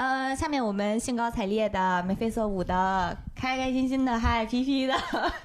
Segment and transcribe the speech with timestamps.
[0.00, 4.94] 呃，下面我们兴高采烈的、眉飞色舞的、开开心心的、嗨皮皮的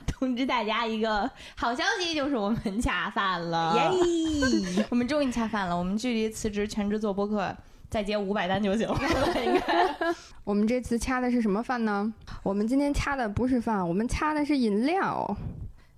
[0.08, 3.76] 通知大家一个好消息，就是我们恰饭了！
[3.76, 4.86] 耶！
[4.90, 7.54] 我们终于恰饭了，我们距离辞职全职做播客
[7.90, 8.98] 再接五百单就行了，
[9.44, 10.16] 应该。
[10.46, 12.14] 我们这次掐的是什么饭呢？
[12.42, 15.36] 我们今天掐的不是饭，我们掐的是饮料。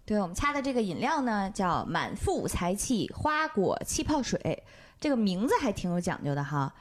[0.03, 4.63] 对，我们掐的这个饮料呢，叫满腹才气花果气泡水，
[4.99, 6.73] 这个名字还挺有讲究的哈。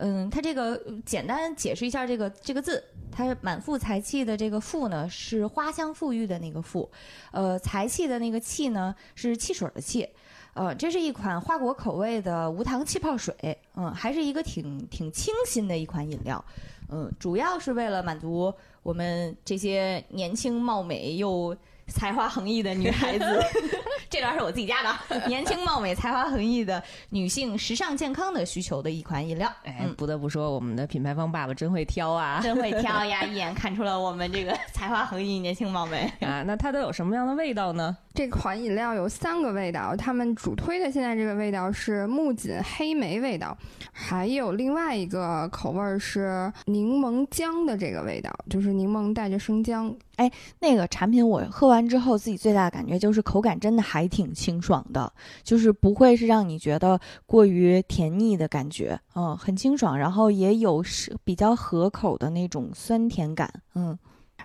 [0.00, 6.88] 嗯，它这个简单解释一下这个这个字，它满腹才气的这个“腹”呢是花香馥郁的那个“富”，
[7.32, 10.08] 呃，才气的那个“气”呢是汽水的“气”，
[10.54, 13.34] 呃，这是一款花果口味的无糖气泡水，
[13.74, 16.44] 嗯，还是一个挺挺清新的一款饮料，
[16.90, 21.56] 嗯，主要是为了满足我们这些年轻貌美又。
[21.88, 23.24] 才华横溢的女孩子，
[24.08, 25.24] 这段是我自己加的。
[25.26, 29.50] 年轻貌美、才华横溢的女性，时尚健康的需求的一款饮料。
[29.64, 33.24] 哎，不得不说，我们的品牌方爸爸真会挑啊， 真会挑呀！
[33.24, 36.42] 一眼看出了我们这个才华横溢、年轻貌美啊。
[36.42, 37.96] 那它都有什么样的味道呢？
[38.18, 43.56] 这款饮料有三个味道，他们主推的现在这个味道是木槿黑莓味道，
[43.92, 49.94] 还有另外一个口味是柠檬姜的这个味道，就是柠檬带着生姜。
[50.16, 55.12] 哎，那个产品我喝完之后，自己最大的感觉就是口感真的还挺清爽的，
[55.44, 63.96] 就是不会是让你觉得过于甜腻的感觉，嗯，很清爽，然后也有是比较合口的那种酸甜感，嗯。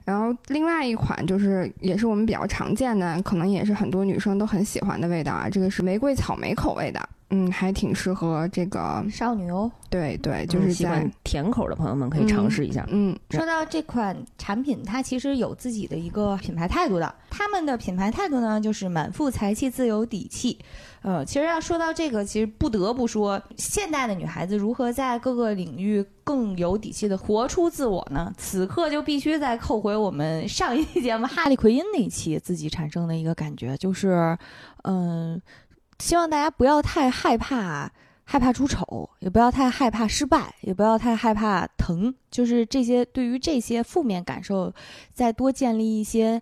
[0.06, 7.00] 然后另外一款就是也是我们比较常见的，可能也是很多女生都很喜欢的味道啊，这个是玫瑰草莓口味的。
[7.36, 9.72] 嗯，还挺适合这个少女哦。
[9.90, 12.86] 对对，就是喜欢甜口的朋友们可以尝试一下。
[12.92, 17.16] 嗯，说到这款产品，它其实有自己的一个品牌态度的。
[17.32, 20.60] 他们的品牌态度呢，就是满腹才气，自有底气。
[21.04, 28.34] 呃，其实要说到这个，其实不得不说，现代的女孩子如何在各个领域更有底气的活出自我呢？
[28.38, 34.36] 此刻就必须再扣回我们上一期节目哈利奎因那一期自己产生的一个感觉，就是，
[34.84, 35.40] 嗯。
[36.00, 37.90] 希望大家不要太害怕，
[38.26, 42.14] 害怕出丑，也不要太害怕失败，也不要太害怕疼。
[42.32, 44.74] 就是这些，对于这些负面感受，
[45.14, 46.42] 再多建立一些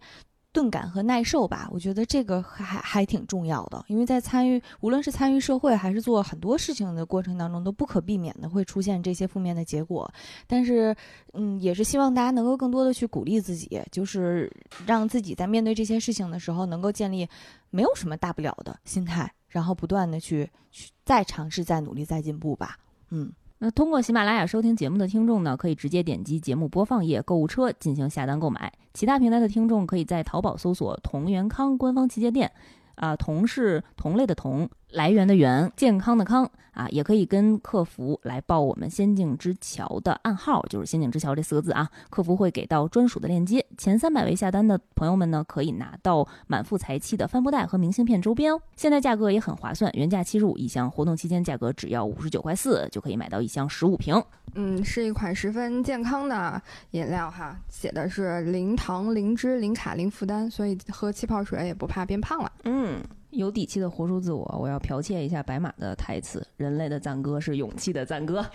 [0.54, 1.68] 钝感和耐受吧。
[1.72, 10.12] 我觉得这个还还挺重要的，因为在参与，无论是参与社会还是做很多事情的过程当中，都不可避免的会出现这些负面的结果。
[10.48, 10.96] 但是，
[11.34, 14.52] 嗯，也是希望大家能够更多的去鼓励自己，就是
[14.86, 17.28] 让自己在面对这些事情的时候，能够建立
[17.70, 19.32] 没有什么大不了的心态。
[19.52, 22.78] 然后不断的去去再尝试、再努力、再进步吧。
[23.10, 23.30] 嗯，
[23.64, 32.52] 那通过喜马拉雅收听节目的听众呢，可以直接点击节目播放页购物车进行下单购买；其他平台的听众可以在淘宝搜索“同源康”官方旗舰店。
[32.96, 43.66] 啊，同是同类的同，来源的源，健康的康啊，也可以跟客服来报我们“仙境之桥”的暗号，就是“仙境之桥”这四个字啊，客服会给到专属的链接。
[43.78, 48.62] 前三百位下单的朋友们呢，可以拿到满腹才气的帆布袋和明信片周边哦。
[48.76, 54.22] 现在价格也很划算，原价七十五一箱，活动期间价格只要五十九块四就可以买到一箱十五瓶。
[54.56, 62.52] 嗯，是一款十分健康的饮料哈，写的是零糖、零脂、零卡、零负担，所以喝气泡水也不怕变胖了。
[62.66, 64.44] 嗯，有底气的活出自我。
[64.60, 68.46] 我要剽窃一下白马的台词：人类的赞歌是勇气的赞歌，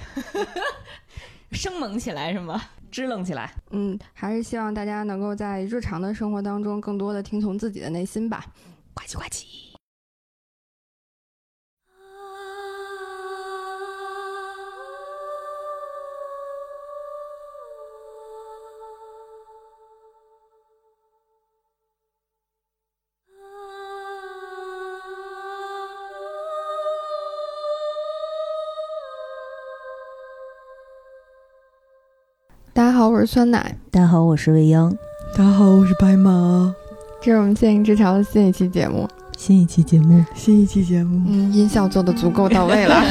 [1.53, 2.63] 生猛起来是吗？
[2.91, 3.53] 支棱起来。
[3.71, 8.47] 嗯，还是希望大家能够在日常的生活当中更多的听从自己的内心吧。
[8.95, 9.45] 呱唧呱唧。
[33.27, 33.75] 是酸奶。
[33.91, 34.97] 大家好，我是未央。
[35.37, 36.73] 大家好，我是白马。
[37.21, 39.09] 这是我们《仙境之桥》的新一期节目。
[39.37, 41.21] 新一期节目，新一期节目。
[41.27, 43.03] 嗯，音效做的足够到位了。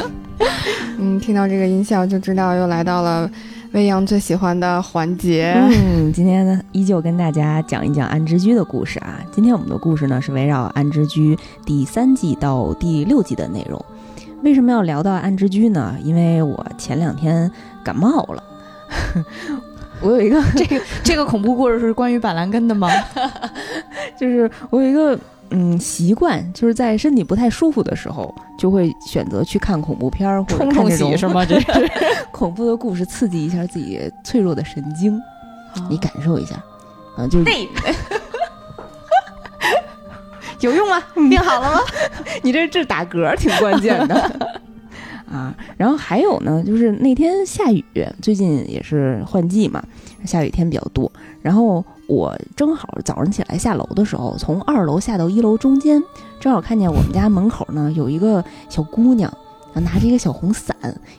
[0.98, 3.30] 嗯，听到这个音效就知道又来到了
[3.72, 5.52] 未央最喜欢的环节。
[5.56, 9.20] 嗯，今天呢，依旧跟大家讲一讲《安之居》的故事啊。
[9.30, 11.36] 今天我们的故事呢，是围绕《安之居》
[11.66, 13.84] 第三季到第六季的内容。
[14.42, 15.94] 为什么要聊到《安之居》呢？
[16.02, 17.50] 因为我前两天
[17.84, 18.42] 感冒了。
[20.00, 22.88] 我有一个 这个这个恐怖故事是关于板蓝根的吗？
[24.18, 25.18] 就是我有一个
[25.50, 31.44] 嗯习惯，就是在身体不太舒服的时候，就会选择去看恐怖片儿或者看这种是吗？
[31.44, 31.90] 这是
[32.30, 35.20] 恐怖的故事，刺激一下自己脆弱的神经。
[35.88, 36.56] 你感受一下，
[37.18, 37.52] 嗯，就是那
[40.60, 41.00] 有用吗？
[41.30, 41.80] 病好了吗？
[42.42, 44.58] 你这这打嗝挺关键的。
[45.30, 47.84] 啊，然后还有呢，就是那天下雨，
[48.22, 49.82] 最近也是换季嘛，
[50.24, 51.10] 下雨天比较多。
[51.42, 56.02] 然后我正好早上起来下楼的时候，从二楼下到一楼中间，
[56.40, 59.32] 正好看见我们家门口呢有一个小姑娘。
[59.80, 60.76] 拿着一个小红伞，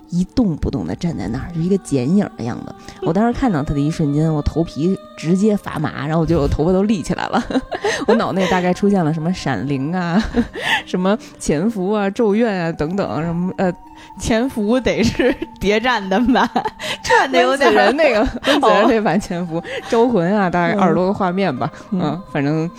[0.10, 2.74] 一动不动的站在那儿，就一个剪影的样子。
[3.02, 7.44] 我当时看到他的一瞬间，我头皮直接发麻，然后我觉得我头发都立起来了。
[8.08, 10.22] 我脑内大概出现了什么闪灵啊，
[10.86, 13.72] 什么潜伏啊、咒怨啊等等，什么呃，
[14.20, 16.50] 潜伏得是谍战的吧？
[17.04, 21.70] 串的有点人那个温子仁那版潜伏招魂啊，大概二十多个画面吧。
[21.92, 22.70] 嗯，反正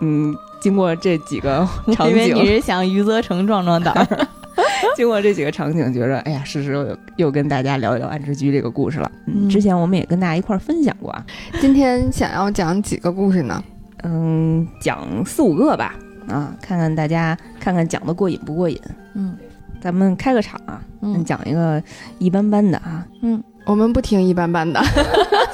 [0.00, 4.26] 嗯，经过这几个场景，你是想余则成壮壮胆儿。
[4.96, 9.10] 经过这几个场景，觉着哎呀，是时候又又跟大家聊一聊《安之居》这个故事了。
[9.26, 11.24] 嗯，之前我们也跟大家一块儿分享过啊。
[11.60, 13.62] 今天想要讲几个故事呢？
[14.02, 15.94] 嗯，讲四五个吧。
[16.28, 18.80] 啊，看看大家看看讲的过瘾不过瘾。
[19.14, 19.36] 嗯，
[19.80, 21.82] 咱们开个场啊，嗯讲一个
[22.18, 23.06] 一般般的啊。
[23.22, 24.82] 嗯，我们不听一般般的，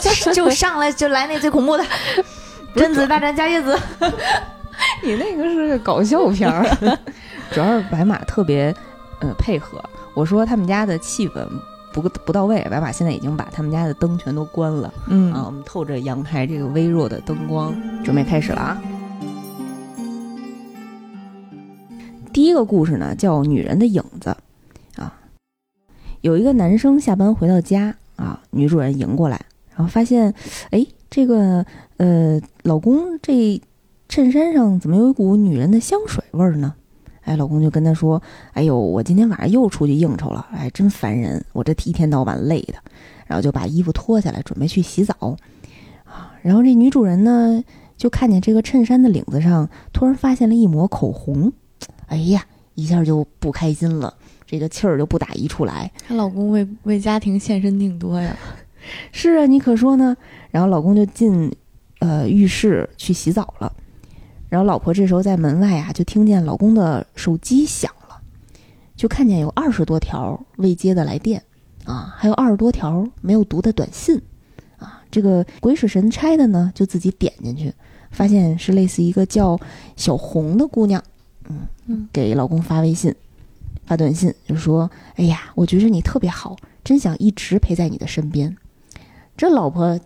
[0.35, 1.85] 就上来就来那最恐怖的
[2.75, 3.79] 《贞子大战伽椰子》。
[5.05, 6.65] 你那个是搞笑片儿，
[7.53, 8.75] 主要是白马特别。
[9.23, 9.83] 呃，配合
[10.15, 11.49] 我说他们家的气氛
[11.93, 14.93] 不不到位，白马现在已经把他们家的灯全都关了。
[15.09, 17.73] 嗯啊，我们透着阳台这个微弱的灯光，
[18.03, 18.83] 准备开始了啊。
[22.33, 24.35] 第一个故事呢，叫《女人的影子》
[25.01, 25.15] 啊。
[26.23, 29.41] 有一个男生下班回到家啊，女主人迎过来，
[29.77, 30.35] 然后发现，
[30.71, 31.65] 哎，这个
[31.99, 33.61] 呃，老公这
[34.09, 36.75] 衬衫上怎么有一股女人的香水味儿呢？
[37.25, 38.21] 哎，老公就跟她说
[38.53, 41.45] ：“哎呦，我今天晚上又出去应酬了，哎，真烦人！
[41.53, 42.75] 我这一天到晚累的。”
[43.27, 45.37] 然后就把衣服脱下来，准备去洗澡。
[46.05, 47.63] 啊，然后这女主人呢，
[47.97, 51.53] 就看见这个衬衫的领子上突然发现了一抹口红，
[52.07, 54.13] 哎呀，一下就不开心了，
[54.45, 55.91] 这个气儿就不打一处来。
[56.07, 58.37] 她老公为为家庭献身挺多呀。
[59.13, 60.17] 是啊，你可说呢。
[60.51, 61.51] 然后老公就进
[62.01, 63.73] 呃浴室去洗澡了。
[64.53, 68.21] 然后老婆这时候在门外啊，就听见老公的手机响了，
[68.95, 71.43] 就看见有二十多条未接的来电，
[71.85, 74.21] 啊，还有二十多条没有读的短信，
[74.77, 77.73] 啊，这个鬼使神差的呢，就自己点进去，
[78.11, 79.59] 发现是类似一个叫
[79.97, 81.03] 小红的姑娘，
[81.49, 83.15] 嗯嗯，给老公发微信，
[83.87, 86.55] 发短信，就说：“哎呀，我觉着你特别好，
[86.85, 88.55] 真想一直陪在你的身边。”
[89.35, 89.99] 这老婆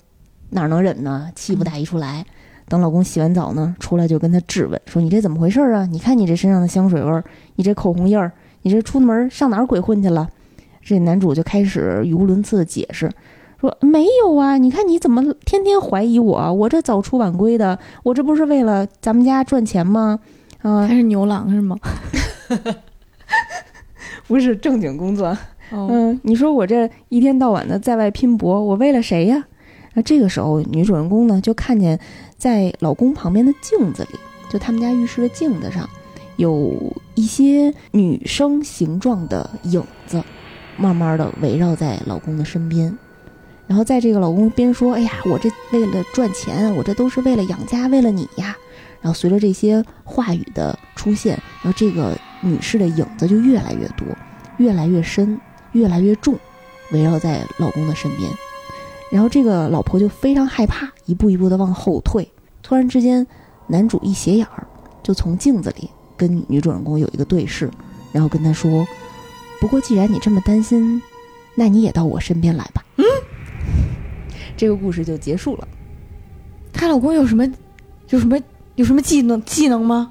[0.50, 1.32] 哪能忍呢？
[1.34, 2.24] 气不打一处来。
[2.68, 5.86] 等老公洗完澡呢，出来就跟他质问说：“你这怎么回事啊？
[5.86, 7.22] 你看你这身上的香水味儿，
[7.54, 8.32] 你这口红印儿，
[8.62, 10.28] 你这出门上哪儿鬼混去了？”
[10.82, 13.10] 这男主就开始语无伦次的解释
[13.60, 16.52] 说：“没有啊，你看你怎么天天怀疑我？
[16.52, 20.18] 我这早出晚归的，我这不是为了咱们家赚钱吗？
[20.62, 21.76] 啊，他是牛郎是吗？
[24.26, 25.36] 不是正经工作。
[25.70, 29.44] 嗯，你说我这一天到晚的在外拼搏，我为了谁呀？
[29.94, 31.98] 那这个时候，女主人公呢就看见。”
[32.36, 34.18] 在老公旁边的镜子里，
[34.50, 35.88] 就他们家浴室的镜子上，
[36.36, 40.22] 有一些女生形状的影子，
[40.76, 42.96] 慢慢的围绕在老公的身边。
[43.66, 48.56] 然后在这个老公边说：“哎呀，我这为了赚钱，我这都是为了养家，为了你呀。”
[49.02, 54.06] 然后随着这些话语的出现，然后这个女士的影子就越来越多，
[54.58, 55.40] 越来越深，
[55.72, 56.36] 越来越重，
[56.92, 58.30] 围绕在老公的身边。
[59.10, 62.28] 然后这个老婆就非常害怕，一步一步的往后退。
[62.66, 63.24] 突然之间，
[63.68, 64.66] 男主一斜眼儿，
[65.00, 67.70] 就从镜子里跟女主人公有一个对视，
[68.10, 68.84] 然后跟她说
[69.62, 71.00] ：“不过既然你这么担心，
[71.54, 73.04] 那你也到我身边来吧。”嗯，
[74.56, 75.68] 这个故事就结束了。
[76.72, 77.46] 她老公有什么，
[78.08, 78.36] 有什么，
[78.74, 80.10] 有什么技能技能吗？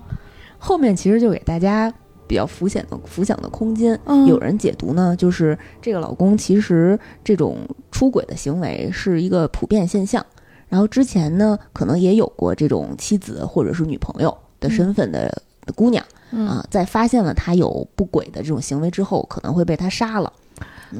[0.57, 1.93] 后面其实就给大家。
[2.27, 7.59] 比较浮显的浮想的空间，有人解读呢，就是这个老公其实这种
[7.91, 10.25] 出轨的行为是一个普遍现象，
[10.67, 15.41] 然后之前呢可能也有过这种妻子或者是女朋友的身份的
[15.75, 20.31] 姑娘啊，在发现了他有不轨的这种行为之后，可能会被他杀了。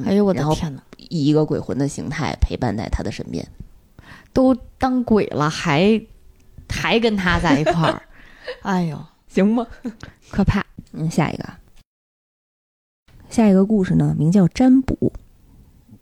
[0.04, 0.82] 哎呦我的天哪！
[1.08, 3.46] 以一个鬼魂的形态陪伴在他的身边，
[4.32, 6.00] 都当鬼了还
[6.68, 8.02] 还跟他在一块儿，
[8.62, 9.66] 哎呦，行吗？
[10.30, 10.64] 可怕。
[10.92, 11.44] 嗯，下一个，
[13.28, 15.12] 下一个故事呢，名叫占卜。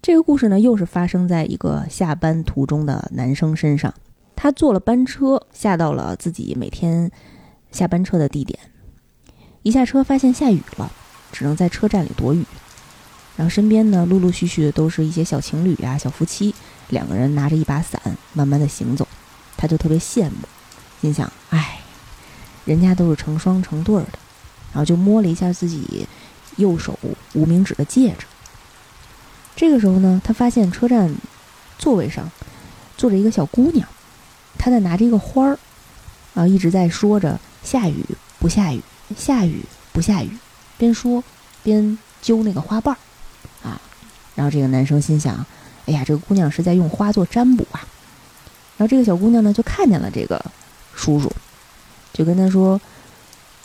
[0.05, 3.95] 这个故事呢，又是发生在一个下班途中的男生身上。
[4.37, 7.11] 他坐了班车，下到了自己每天
[7.73, 8.59] 下班车的地点。
[9.63, 10.93] 一下车，发现下雨了，
[11.33, 12.45] 只能在车站里躲雨。
[13.35, 16.55] 然后身边呢，陆陆续续的都是一些小情侣啊、小夫妻，
[16.91, 17.99] 两个人拿着一把伞，
[18.35, 19.09] 慢慢的行走。
[19.57, 20.37] 他就特别羡慕，
[21.01, 21.79] 心想：哎，
[22.67, 24.19] 人家都是成双成对的。
[24.75, 26.07] 然后就摸了一下自己
[26.57, 26.99] 右手
[27.33, 28.27] 无名指的戒指，
[29.57, 31.15] 这个时候呢，他发现车站
[31.79, 32.31] 座位上
[32.97, 33.89] 坐着一个小姑娘，
[34.59, 35.59] 她在拿着一个花儿，
[36.35, 38.05] 啊，一直在说着“下雨
[38.41, 38.83] 不下雨，
[39.17, 40.31] 下雨不下雨”，
[40.77, 41.23] 边说
[41.63, 42.99] 边揪那个花瓣儿，
[43.69, 43.81] 啊，
[44.35, 45.47] 然后这个男生心想
[45.87, 47.87] ：“哎呀，这个姑娘是在用花做占卜啊。”
[48.77, 50.45] 然后这个小姑娘呢，就看见了这个
[50.97, 51.31] 叔叔，
[52.13, 52.81] 就跟他说：“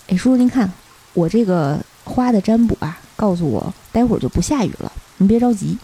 [0.07, 0.71] 哎，叔叔您看，
[1.13, 5.77] 我这个花的占卜啊，告诉我待会儿就不下雨了。”您别着急，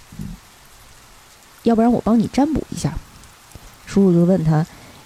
[1.64, 2.94] 要不然我帮你占卜一下。
[3.86, 4.66] 叔叔就问他：“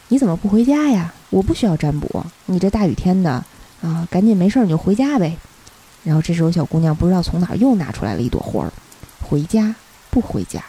[0.09, 1.13] 你怎么不回家呀？
[1.31, 3.43] 我不需要占卜，你这大雨天的
[3.81, 5.35] 啊，赶紧没事你就回家呗。”
[6.05, 8.71] 然后这时候小姑娘不知道从哪儿又拿出来了一朵花儿，
[9.21, 9.75] 回家
[10.11, 10.63] 不回家，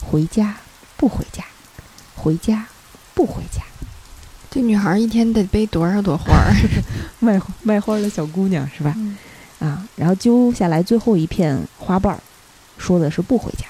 [0.00, 0.54] 回家
[0.96, 1.44] 不回家，
[2.14, 2.66] 回家
[3.12, 3.60] 不回家。
[4.50, 6.54] 这女孩一天得背多少朵花儿？
[7.18, 8.96] 卖卖花的小姑娘是吧？
[9.58, 12.20] 啊，然后揪下来最后一片花瓣儿。
[12.80, 13.66] 说的是不回家，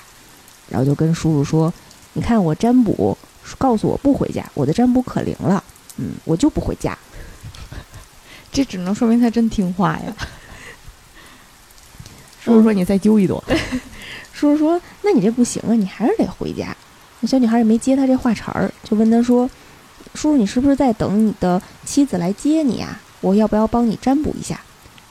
[0.68, 1.72] 然后就跟叔叔说
[2.14, 3.18] ：“你看我占卜，
[3.58, 5.62] 告诉我不回家，我的占卜可灵了，
[5.96, 6.96] 嗯，我就不回家。
[8.52, 10.14] ”这只能说明他真听话呀。
[12.42, 13.42] 叔叔说：“你再揪一朵。
[14.32, 16.74] ”叔叔说：“那你这不行啊，你还是得回家。”
[17.20, 19.48] 那小女孩也没接他这话茬儿，就问他说
[20.14, 22.98] ：“叔叔，你是不是在等你的妻子来接你啊？
[23.20, 24.58] 我要不要帮你占卜一下？”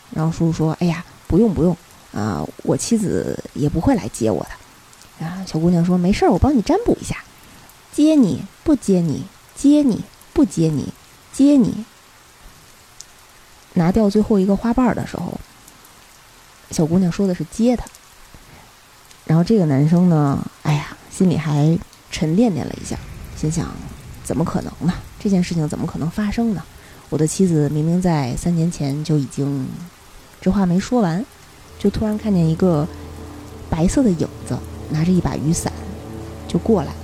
[0.09, 1.77] 然后叔叔说：“哎呀，不用不用。”
[2.13, 5.25] 啊，我妻子也不会来接我的。
[5.25, 7.17] 啊，小姑娘说：“没事儿，我帮你占卜一下，
[7.91, 9.25] 接你不接你，
[9.55, 10.93] 接你不接你，
[11.33, 11.85] 接你。”
[13.75, 15.39] 拿掉最后一个花瓣的时候，
[16.71, 17.85] 小姑娘说的是接他。
[19.25, 21.77] 然后这个男生呢，哎呀，心里还
[22.09, 22.97] 沉甸甸了一下，
[23.35, 23.67] 心想：
[24.23, 24.93] 怎么可能呢？
[25.19, 26.63] 这件事情怎么可能发生呢？
[27.09, 29.67] 我的妻子明明在三年前就已经……
[30.41, 31.25] 这话没说完。
[31.79, 32.85] 就突然看见一个
[33.69, 34.55] 白色的影子，
[34.89, 35.71] 拿着一把雨伞，
[36.47, 36.95] 就过来了，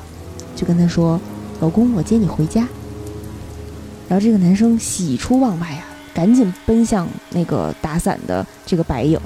[0.55, 1.19] 就跟他说
[1.61, 2.67] ：“老公，我接你回家。”
[4.07, 9.19] 然后这个男生喜出望外啊，赶紧奔向那个打伞的这个白影，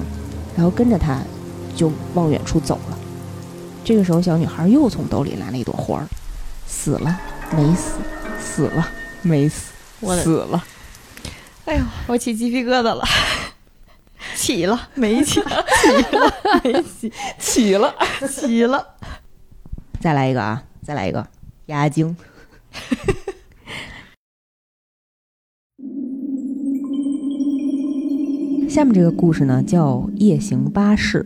[0.56, 1.20] 然后跟着他
[1.74, 2.98] 就往远处走了。
[3.84, 6.06] 这个时候，小女孩又从兜里拿了一朵花儿，
[6.66, 7.18] 死了
[7.56, 7.92] 没死，
[8.40, 8.88] 死了
[9.22, 9.72] 没死，
[10.22, 10.64] 死了。
[11.64, 13.04] 哎呦，我起鸡皮疙瘩了。
[14.50, 15.40] 起了没起？
[15.40, 15.46] 起
[16.16, 17.12] 了没起？
[17.38, 17.94] 起了
[18.28, 18.84] 起了。
[20.00, 20.64] 再来一个啊！
[20.82, 21.24] 再来一个
[21.66, 22.16] 压惊。
[28.68, 31.22] 下面这个故事呢，叫《夜行巴士》。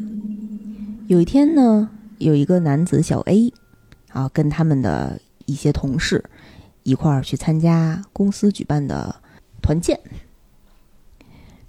[1.07, 1.89] 有一天呢，
[2.19, 3.55] 有一个男子小 A
[4.11, 6.23] 啊，跟他们的一些同事
[6.83, 9.17] 一块儿去参加公司举办的
[9.63, 9.99] 团建。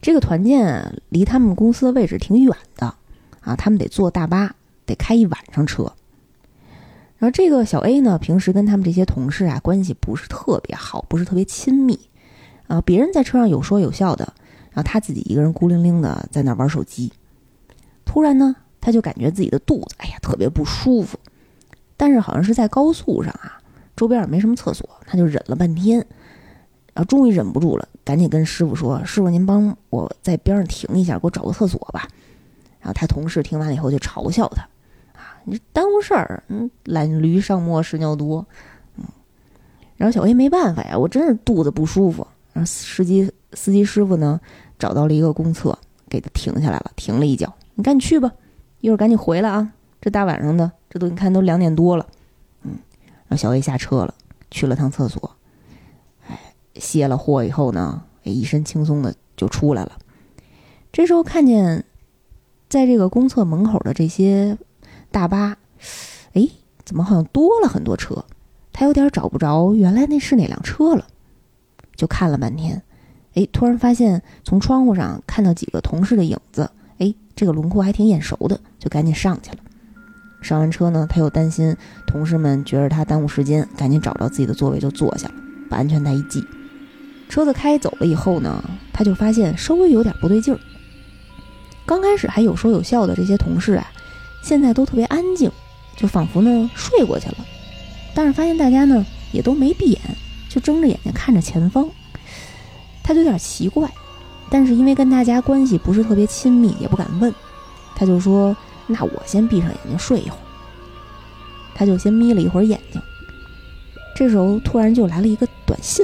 [0.06, 2.94] 这个团建离他们公司的位置挺远的，
[3.42, 4.54] 啊，他们得坐大巴，
[4.86, 5.92] 得开一晚上车。
[7.18, 12.00] 然后这个小 A 呢，平时跟他们这些同事啊关系不是特别好，不是特别亲密，
[12.68, 14.32] 啊，别人在车上有说有笑的，
[14.70, 17.12] 然后他自己一个人孤零零的在那玩手机。
[18.06, 21.18] 突然呢，他就感觉自己的肚子，哎呀，特别不舒服。
[21.98, 23.58] 但是好像是在高速上啊，
[23.96, 25.98] 周边也没什么厕所，他就忍了半天。
[26.94, 32.08] 然后终于忍不住了，赶紧跟师傅说：“师傅，您帮我在边上停一下，给我找个厕所吧。”
[32.80, 34.62] 然后他同事听完了以后就嘲笑他
[35.20, 38.46] ：“啊，你耽误事儿，嗯，懒驴上磨屎尿多。”
[38.96, 39.04] 嗯，
[39.98, 42.26] 然后小 A 没办法呀，我真是肚子不舒服。
[42.54, 44.40] 然后司机司机师傅呢
[44.78, 48.32] 找到了一个公厕，给他停下来了，停了一脚：“你赶紧去吧，
[48.82, 49.74] 一会儿赶紧回来啊！
[50.00, 52.06] 这大晚上的，这都你看都两点多了。”
[52.62, 52.78] 嗯，
[53.28, 54.14] 然后小 A 下车了，
[54.52, 55.35] 去了趟厕所。
[56.76, 59.94] 卸了货以后呢，一身轻松的就出来了。
[60.92, 61.84] 这时候看见，
[62.70, 64.58] 在这个公厕门口的这些
[65.12, 65.58] 大巴，
[66.34, 66.50] 哎，
[66.84, 68.24] 怎么好像多了很多车？
[68.72, 71.08] 他有点找不着原来那是哪辆车了，
[71.96, 72.82] 就看了半天，
[73.36, 79.58] 哎，突然发现从窗户上看到几个同事的影子，哎，这个轮廓还挺眼熟的，就赶紧上去了。
[80.42, 85.34] 上完车呢，他又担心同事们觉得他耽误时间，赶紧找到自己的座位就坐下了，
[85.70, 86.46] 把安全带一系。
[87.28, 88.64] 车子开走了以后呢，
[88.94, 90.60] 他就发现稍微有点不对劲儿。
[91.86, 93.92] 刚开始还有说有笑的这些同事啊，
[94.42, 95.52] 现在都特别安静，
[95.96, 97.36] 就仿佛呢睡过去了。
[98.14, 100.02] 但是发现大家呢也都没闭眼，
[100.50, 101.90] 就睁着眼睛看着前方。
[103.04, 103.88] 他就有点奇怪，
[104.50, 107.34] 但是因为跟大家关系不是特别亲密，也不敢问，
[107.96, 108.56] 他就说
[108.88, 110.42] ：“那我先闭上眼睛睡一会儿。”
[111.76, 113.02] 他就先眯了一会儿眼睛。
[114.16, 116.04] 这时候突然就来了一个短信。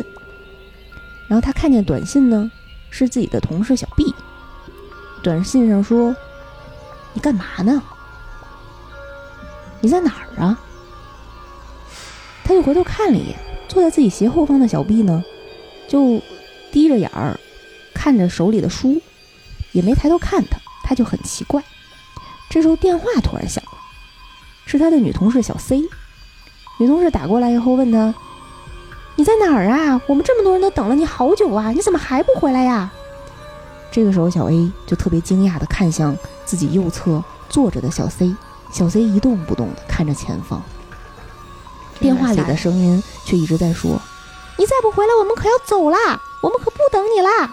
[1.31, 2.51] 然后他看见短信呢，
[2.89, 4.13] 是自己的同事小 B。
[5.23, 6.13] 短信上说
[7.15, 7.81] ：“你干嘛呢？”
[9.79, 10.59] 你在哪儿啊？”
[12.43, 15.23] 他就回头看了一眼，坐在自己斜后方的小 B 呢，
[15.87, 16.21] 就
[16.69, 17.39] 低着眼儿
[17.93, 19.01] 看着手里的书，
[19.71, 21.63] 也没抬头看他，他就很奇怪。
[22.49, 23.71] 这时候电话突然响了，
[24.65, 25.79] 是他的女同事小 C。
[26.77, 28.13] 女同事打过来以后问他
[29.21, 30.01] ：“你在哪儿啊？
[30.07, 32.91] 我们这么多人都等了你好久啊，你怎么还不回来呀？”
[33.91, 38.35] 这个时候，小 A 就特别惊讶地看向自己右侧坐着的小 C，
[38.71, 40.59] 小 C 一动不动地看着前方。
[41.99, 44.01] 电话里的声音却一直在说
[44.57, 46.19] ：“你再不回来，我们可要走啦！
[46.41, 47.51] 我们可不等你啦！”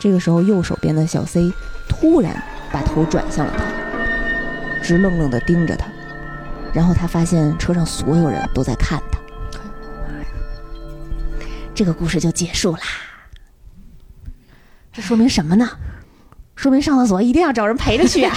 [0.00, 1.52] 这个时候，右手边的小 C
[1.88, 2.42] 突然
[2.72, 5.86] 把头转向了他，直愣愣地盯着他。
[6.72, 9.15] 然后他发现车上所有人都在看他，
[11.76, 12.80] 这个故事就结束啦。
[14.90, 15.68] 这说明什么呢？
[16.54, 18.34] 说明上厕所一定要找人陪着去啊！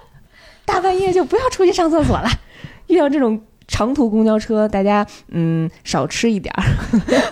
[0.64, 2.30] 大半夜就不要出去上厕所了。
[2.86, 6.64] 遇到这种长途公交车，大家嗯少吃一点儿，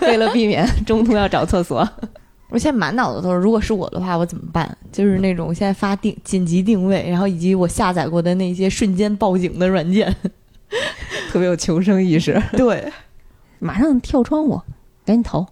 [0.05, 1.87] 为了避免 中途要找厕所。
[2.49, 4.77] 我现在满脑子都是，如果是我的话，我怎么办？
[4.91, 10.15] 就是那种现在发定紧急定位，然后以及我下载过的那些瞬间报警的软件。
[11.31, 12.91] 特别有求生意识，对，
[13.57, 14.61] 马上跳窗户，
[15.09, 15.43] 赶紧投。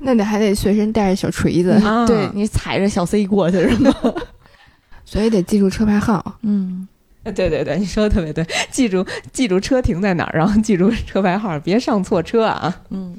[0.00, 3.94] 那你还得随身带着小锤子，对你踩着小 C 过去是吗？
[5.04, 6.38] 所以得记住车牌号。
[6.40, 6.88] 嗯，
[7.24, 12.74] 对对对，你说的特别对，记住记住车停在哪儿，然后记住车牌号，别上错车啊。
[12.88, 13.14] 嗯，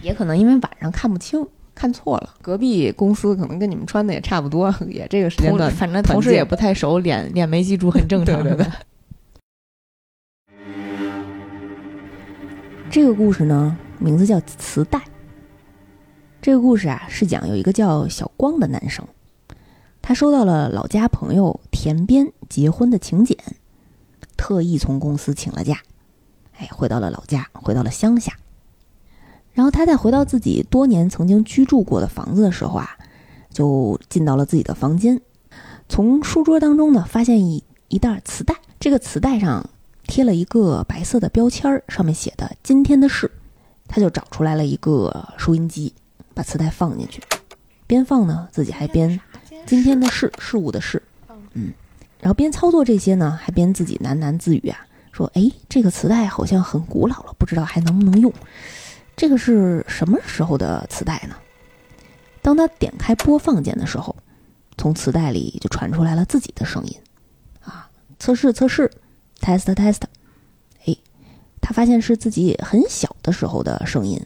[0.00, 1.44] 也可能因为晚上看不清，
[1.74, 2.34] 看错了。
[2.40, 8.40] 隔壁公司可能跟你们穿的也差不多，也这个时间段，反正同事也不太熟，脸脸没记住很正常。
[8.44, 8.66] 对对对。
[12.90, 14.98] 这个故事呢，名字叫《磁带》。
[16.40, 19.06] 这个故事啊，是讲有一个叫小光的男生，
[20.00, 23.36] 他收到了老家朋友田边结婚的请柬，
[24.36, 25.80] 特意从公司请了假，
[26.56, 28.32] 哎，回到了老家，回到了乡下。
[29.52, 32.96] 然后他在回到自己多年曾经居住过的房子的时候啊，
[33.50, 35.20] 就进到了自己的房间，
[35.88, 39.68] 从书桌当中呢，发现一一袋磁带，这个磁带上。
[40.10, 43.30] 贴了一个白色的标签儿，上面写的“今天的事”，
[43.88, 45.92] 他就找出来了一个收音机，
[46.34, 47.20] 把磁带放进去，
[47.86, 49.18] 边放呢，自己还边
[49.66, 51.02] “今天的事”事物的事，
[51.54, 51.72] 嗯，
[52.20, 58.32] 然后边操作这些呢，还边自己喃喃自语啊，说：“哎，这个磁带好像很古老了，不知道还能不能用。
[59.16, 61.34] 这个是什么时候的磁带呢？”
[62.42, 64.14] 当他点开播放键的时候，
[64.76, 66.96] 从磁带里就传出来了自己的声音，
[67.62, 68.90] 啊，测试测试。
[69.40, 70.00] test test，
[71.60, 74.20] 他发现是自己很小的时候的声音，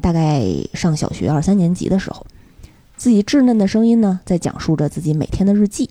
[0.00, 0.42] 大概
[0.74, 2.26] 上小学二三年级的时候，
[2.96, 5.90] 自己稚嫩的声音呢，在讲述着自己每天的日记。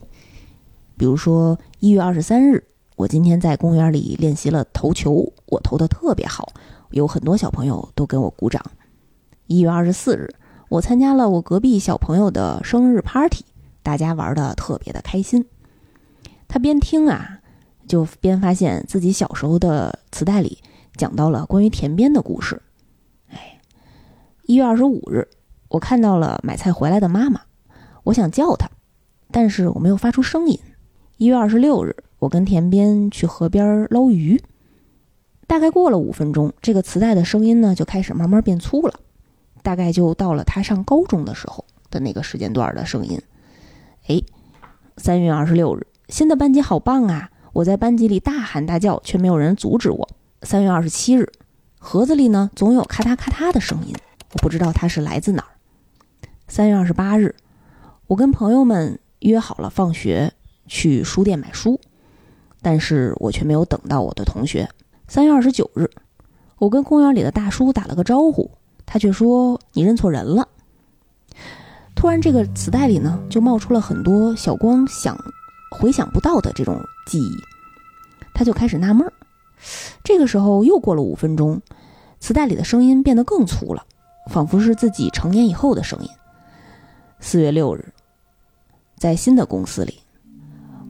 [0.97, 2.63] 比如说，一月二十三日，
[2.95, 6.53] 我今天在公园里练习了投球，我投的特别好，
[6.91, 8.63] 有很多小朋友都给我鼓掌。
[9.47, 10.29] 一月二十四日，
[10.69, 13.43] 我参加了我隔壁小朋友的生日 party，
[13.81, 15.45] 大家玩的特别的开心。
[16.47, 17.39] 他边听啊。
[17.85, 20.57] 就边发现自己小时候的磁带里
[20.95, 22.61] 讲到了关于田边的故事。
[23.29, 23.59] 哎，
[24.43, 25.27] 一月二十五日，
[25.69, 27.41] 我看到了买菜回来的妈妈，
[28.03, 28.69] 我想叫她，
[29.31, 30.59] 但是我没有发出声音。
[31.17, 34.41] 一月二十六日，我跟田边去河边捞鱼，
[35.47, 38.93] 大概过了五分钟，这个磁带的声音呢就开始慢慢变粗了，
[39.61, 43.19] 大概就到了他上高中的时候的那个时间段的声音。
[44.07, 44.21] 哎，
[44.97, 47.31] 三月二十六日，新的班级好棒啊！
[47.53, 50.09] 我在班级里大喊大叫，却没有人阻止我。
[50.43, 51.31] 三月二十七日，
[51.79, 53.95] 盒子里呢总有咔嗒咔嗒的声音，
[54.33, 55.49] 我不知道它是来自哪儿。
[56.47, 57.33] 三月二十八日，
[58.07, 60.33] 我跟朋友们约好了放学
[60.67, 61.79] 去书店买书，
[62.61, 64.69] 但是我却没有等到我的同学。
[65.07, 65.89] 三月二十九日，
[66.57, 68.51] 我跟公园里的大叔打了个招呼，
[68.85, 70.47] 他却说你认错人了。
[71.95, 75.17] 突然，这个磁带里呢就冒出了很多小光想。
[75.71, 77.35] 回想不到的这种记忆，
[78.31, 79.13] 他就开始纳闷儿。
[80.03, 81.61] 这个时候又过了五分钟，
[82.19, 83.85] 磁带里的声音变得更粗了，
[84.29, 86.09] 仿佛是自己成年以后的声音。
[87.19, 87.93] 四月六日，
[88.97, 89.99] 在新的公司里，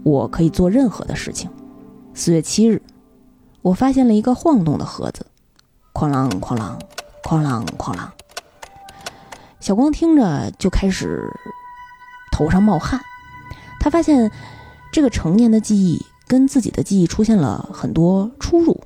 [0.03, 1.49] 我可以做任何的事情。
[2.13, 2.81] 四月七日，
[3.61, 5.25] 我发现了一个晃动的盒子，
[5.93, 6.79] 哐啷哐啷，
[7.23, 8.07] 哐啷哐啷。
[9.59, 11.31] 小光听着就开始
[12.31, 12.99] 头上冒汗，
[13.79, 14.31] 他发现。
[14.91, 18.83] 这个成年的记忆跟自己的记忆出现了很多出入，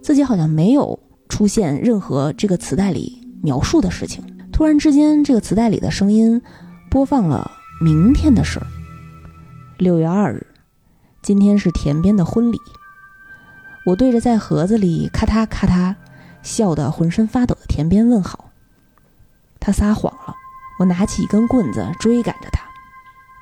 [0.00, 0.96] 自己好像没有
[1.28, 4.24] 出现任何这个磁带里描述的事情。
[4.52, 6.40] 突然之间，这个磁带里的声音
[6.88, 7.50] 播放了
[7.82, 8.66] 明天的事儿。
[9.76, 10.46] 六月二日，
[11.20, 12.60] 今天是田边的婚礼。
[13.86, 15.96] 我对着在盒子里咔嗒咔嗒
[16.44, 18.52] 笑得浑身发抖的田边问好。
[19.58, 20.32] 他撒谎了，
[20.78, 22.62] 我拿起一根棍子追赶着他，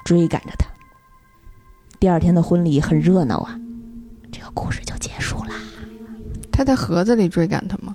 [0.06, 0.71] 追赶着他。
[2.02, 3.56] 第二天的婚礼很热闹啊，
[4.32, 5.54] 这个故事就结束啦。
[6.50, 7.94] 他在盒子里追赶他吗？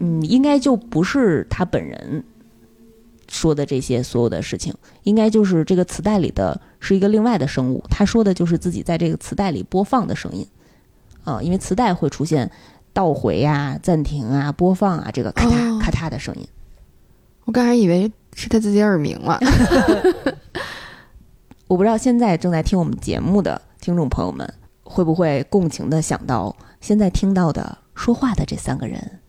[0.00, 2.24] 嗯，应该就不是他本人
[3.28, 10.46] 说的这些所有的事情，应该就是这个磁带里的是一个另外的生物，他说的就是自己在这个磁带里播放的声音。
[11.24, 12.50] 啊、因为磁带会出现
[12.94, 16.48] 倒回啊、暂停啊、播放啊这个咔嗒哦咔嗒的声音。
[17.44, 19.38] 我刚才以为是他自己耳鸣了。
[21.68, 24.48] 我不知道现在正在听我们节目的听众朋友们
[24.84, 29.20] 会不会共情的想到，现在听到的说话的这三个人，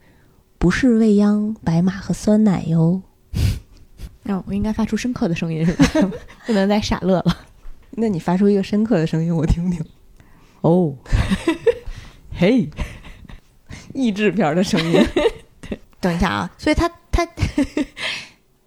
[0.56, 3.02] 不是未央、白马和酸奶哟。
[4.22, 5.84] 那我应该发出深刻的声音是吧？
[6.46, 7.36] 不能再傻乐了。
[7.90, 9.84] 那你发出一个深刻的声音，我听听。
[10.60, 10.94] 哦，
[12.32, 12.70] 嘿，
[13.94, 15.04] 励志片儿的声音。
[16.00, 17.26] 等一下啊，所以他他，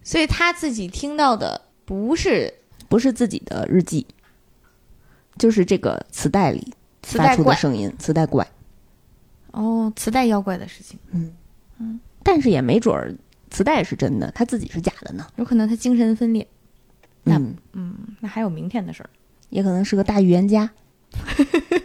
[0.03, 2.53] 所以他自己听到的不是
[2.91, 4.05] 不是自己的日记，
[5.37, 8.45] 就是这个磁带里发出的声音，磁带怪。
[9.51, 11.33] 哦，磁带妖怪的事情，嗯
[11.79, 13.15] 嗯但是也没准儿
[13.49, 15.25] 磁带是真的，他自己是假的呢。
[15.37, 16.45] 有可能他精神分裂。
[17.23, 19.09] 那嗯，嗯，那还有明天的事儿。
[19.47, 20.69] 也可能是个大预言家。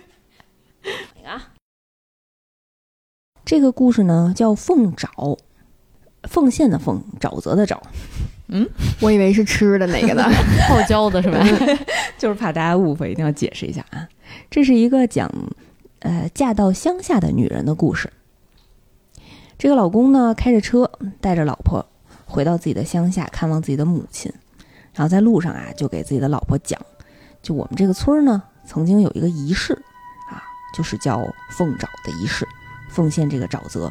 [1.24, 1.52] 啊，
[3.44, 5.38] 这个故事呢叫凤爪，
[6.24, 7.80] 奉献的奉，沼泽的沼，
[9.00, 10.24] 我以为是吃的那个呢。
[10.68, 11.44] 泡椒的是吧？
[12.18, 14.08] 就是怕大家误会，一定要解释一下啊。
[14.50, 15.30] 这是一个讲
[16.00, 18.10] 呃嫁到乡下的女人的故事。
[19.58, 21.84] 这个老公呢开着车带着老婆
[22.24, 24.32] 回到自己的乡下看望自己的母亲，
[24.94, 26.80] 然后在路上啊就给自己的老婆讲，
[27.42, 29.72] 就我们这个村儿呢曾经有一个仪式
[30.30, 30.42] 啊，
[30.76, 32.46] 就是叫奉沼的仪式，
[32.90, 33.90] 奉献这个沼泽。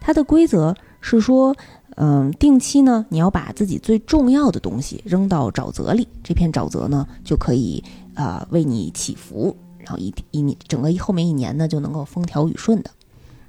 [0.00, 1.56] 它的规则是说，
[1.96, 7.82] 嗯，定期呢你要把自己最重要的东西扔到沼泽里，这片沼泽呢就可以
[8.14, 12.90] 呃为你祈福，然后一一年整个后面一年呢就能够风调雨顺的。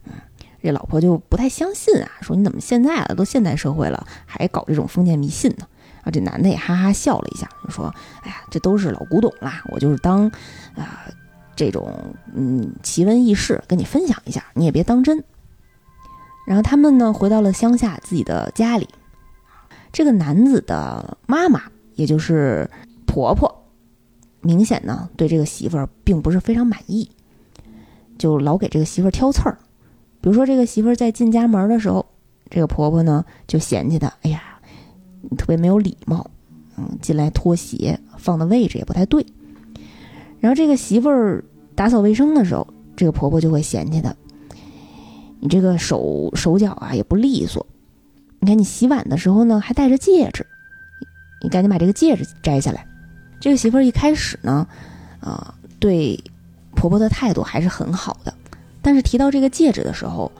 [0.06, 0.12] 嗯，
[0.62, 5.68] 这老婆就不太相信啊，说你怎么现在了都现代社会了还搞这种封建迷信呢？
[6.04, 7.86] 啊，这男的也哈哈笑了一下，就说
[8.24, 10.28] ：“哎呀，这都是老古董啦，我就是当
[10.76, 11.08] 啊、
[11.56, 11.98] 这种
[12.36, 15.24] 嗯奇闻异事跟你分享一下，你也别当真。”
[16.46, 18.88] 然后他们呢回到了乡下自己的家里，
[19.92, 21.62] 这个男子的妈妈，
[21.96, 22.70] 也就是
[23.06, 23.64] 婆婆，
[24.42, 27.10] 明显呢对这个媳妇儿并不是非常满意，
[28.18, 29.58] 就老给这个媳妇儿挑刺儿。
[30.20, 32.06] 比如说这个媳妇儿在进家门的时候，
[32.50, 34.42] 这个婆婆呢就嫌弃她，哎呀，
[35.22, 36.30] 你特别没有礼貌，
[36.78, 39.26] 嗯，进来脱鞋放的位置也不太对。
[40.40, 41.44] 然后这个媳妇儿
[41.76, 44.16] 打扫卫生的时候，这个婆婆就会嫌弃她，
[45.44, 47.68] 你这个手手脚啊也不利索。
[48.40, 50.48] 你看你洗碗的时候呢还戴着戒指，
[51.44, 52.88] 你赶紧把这个戒指摘下来。
[53.42, 54.66] 这个媳妇儿一开始呢，
[55.20, 56.18] 啊、对
[56.74, 58.34] 婆婆的态度还是很好的，
[58.82, 60.32] 但是提到这个戒指的时候，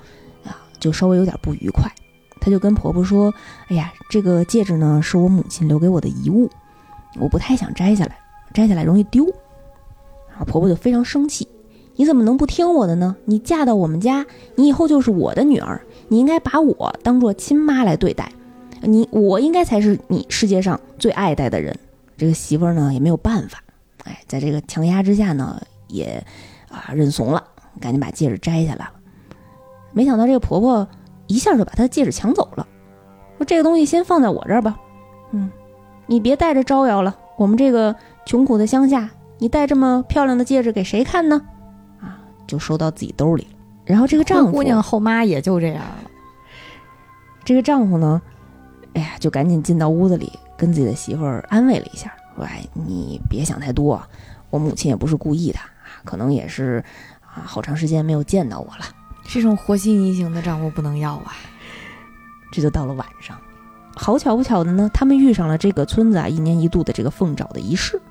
[0.46, 1.92] 啊，就稍微有点不愉快。
[2.40, 3.34] 她就跟婆婆说
[3.68, 6.50] ：“哎呀，这个戒指呢是我母亲留给我的遗物，
[7.20, 8.18] 我不太想摘下来，
[8.54, 9.26] 摘下来容易丢。”
[10.32, 11.46] 然后婆婆就非常生气
[11.96, 13.16] ：“你怎么能不听我的呢？
[13.26, 14.26] 你嫁到我们家，
[14.56, 18.32] 你以后就是我的女儿，你应该把我当做亲妈来对待，
[18.82, 21.78] 你我应该才是你世界上最爱戴的人。”
[22.16, 23.62] 这个媳妇儿呢也没有办法，
[24.04, 26.24] 哎，在这个强压之下呢，也
[26.70, 27.44] 啊认怂了，
[27.80, 28.92] 赶紧把戒指摘下来了。
[29.94, 30.88] 没想到这个婆婆
[31.28, 32.68] 一下就把她的戒指抢走了，
[33.38, 34.80] 说这个东西先放在我这儿吧，
[35.32, 35.50] 嗯，
[36.06, 37.18] 你别带着招摇了。
[37.36, 41.42] 我们这个穷苦的乡下，你戴这么漂亮的戒指给谁看呢？
[42.44, 43.50] 啊，就收到自己兜里了。
[43.86, 46.12] 然后这个丈夫，姑娘后妈也就这样了。
[47.44, 48.22] 这个丈夫呢，
[48.94, 54.02] 哎呀，就赶紧进到屋子里，跟自己的媳妇儿安慰了一下，说：“哎，你别想太多，
[54.50, 55.68] 我母亲也不是故意的啊，
[56.06, 56.84] 可能也是
[57.22, 58.86] 啊，好长时间没有见到我了。”
[59.28, 61.34] 这种和稀泥型的丈夫不能要啊！
[62.52, 63.38] 这就到了晚上，
[63.96, 68.02] 好巧不巧的呢，他们遇上了这个村子啊一年一度的这个凤爪的仪式。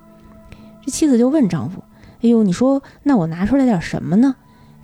[0.85, 1.85] 这妻子就问丈夫
[2.23, 4.35] ：“哎呦，你说那我拿出来点什么呢？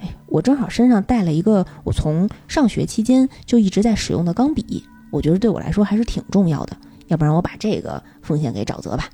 [0.01, 9.09] 哎，我正好身上带了一个我从上学期间就一直在使用的钢笔，我觉得对我来说还是挺重要的，要不然我把这个奉献给沼泽吧。”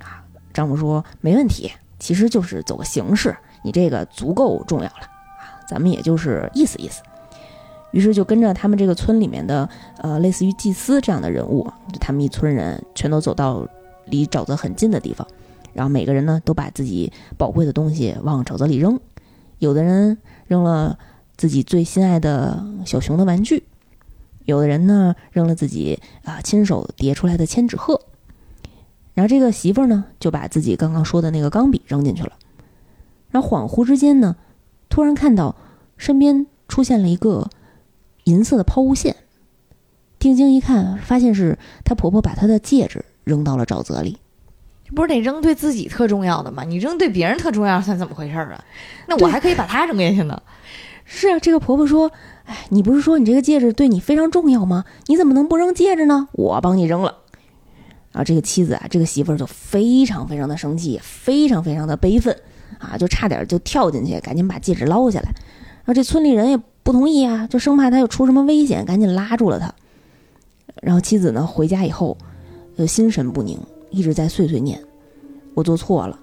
[0.00, 5.00] 啊，丈夫说：“没问题，其实就是走个形式，你这个足够重要了
[5.38, 7.02] 啊，咱们也就是意思意思。”
[7.92, 13.64] 于是就跟着他们这个村里面的呃类似于祭司这样的人物，就他们一村人全都走到
[14.06, 15.24] 离沼泽很近的地方，
[15.74, 18.98] 然后每个人呢都把自己宝贵的东西往沼泽里扔，
[19.58, 20.98] 有的人扔了
[21.36, 23.64] 自己最心爱的小熊的玩具，
[24.44, 28.00] 有的人呢扔了自己啊亲手叠出来的千纸鹤。
[29.14, 32.32] 然后这个媳妇儿呢，就把自己刚刚说的那个钢笔扔进去了。
[33.30, 34.36] 然后恍惚之间呢，
[34.88, 35.56] 突然看到
[35.96, 37.48] 身边出现了一个
[38.24, 39.16] 银色的抛物线。
[40.18, 44.18] 定睛一看，发现是她婆婆把她的戒指扔到了沼泽里。
[44.84, 46.62] 这不是得扔对自己特重要的吗？
[46.64, 48.64] 你扔对别人特重要，算怎么回事儿啊？
[49.06, 50.42] 那我还可以把它扔下去呢。
[51.04, 52.10] 是啊，这个婆婆说
[52.46, 54.84] ：“哎，你不是说你这个戒指对你非常重要吗？
[55.06, 56.28] 你怎么能不扔戒指呢？
[56.32, 57.18] 我帮你扔了。”
[58.12, 62.34] 啊，这个妻子啊，这个媳妇儿就非常非常的生气，非常非常的悲愤
[62.78, 65.26] 啊，就差点就跳进去，赶紧把戒指捞下来。
[65.26, 69.74] 然后这村里人也不同意啊，就生怕他又出什么危险，赶紧拉住了他。
[70.80, 72.16] 然后妻子呢回家以后，
[72.78, 73.58] 就，心神不宁，
[73.94, 74.80] 一直在碎碎念
[75.54, 76.18] ：“我做错了，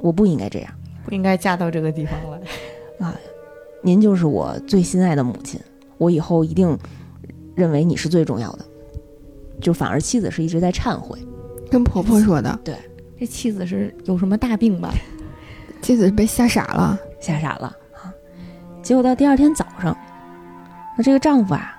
[0.00, 0.72] 我不应该这样。”
[1.04, 3.06] 不应该嫁到这个地方来。
[3.06, 3.14] 啊
[3.84, 5.60] 您就是我最心爱的母亲，
[5.98, 6.78] 我以后一定
[7.56, 8.64] 认为你是最重要的。
[9.60, 11.18] 就反而妻子是一直在忏悔，
[11.68, 12.76] 跟婆婆说的，对
[13.18, 14.94] 这妻子是有什么大病吧？
[15.82, 16.96] 妻子是被吓傻了。
[17.20, 18.14] 吓傻了啊。
[18.82, 19.96] 结果到第二天早上，
[20.96, 21.74] 那这个丈夫啊，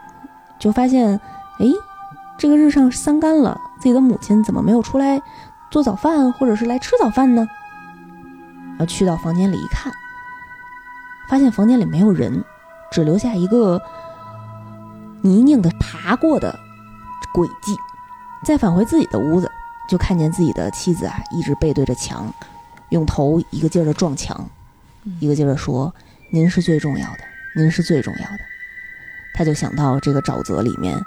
[0.60, 1.18] 就发现，
[1.60, 1.68] 哎，
[2.38, 5.22] 这个日上三竿了，自己的母亲怎么没有出来
[5.70, 7.46] 做早饭，或者是来吃早饭呢？
[8.80, 9.92] 要去到房间里一看，
[11.28, 12.46] 发现房间里没有人，
[12.94, 13.82] 只留下一个
[15.22, 16.58] 泥泞的爬过的
[17.34, 17.76] 轨迹。
[18.46, 19.52] 再返回自己的屋子，
[19.90, 22.34] 就看见自己的妻子啊，一直背对着墙，
[22.88, 24.50] 用头一个劲儿的撞墙，
[25.20, 25.94] 一个劲儿的说
[26.32, 27.20] ：“您是最重要的，
[27.58, 28.40] 您是最重要的。”
[29.36, 30.98] 他就想到这个沼泽里面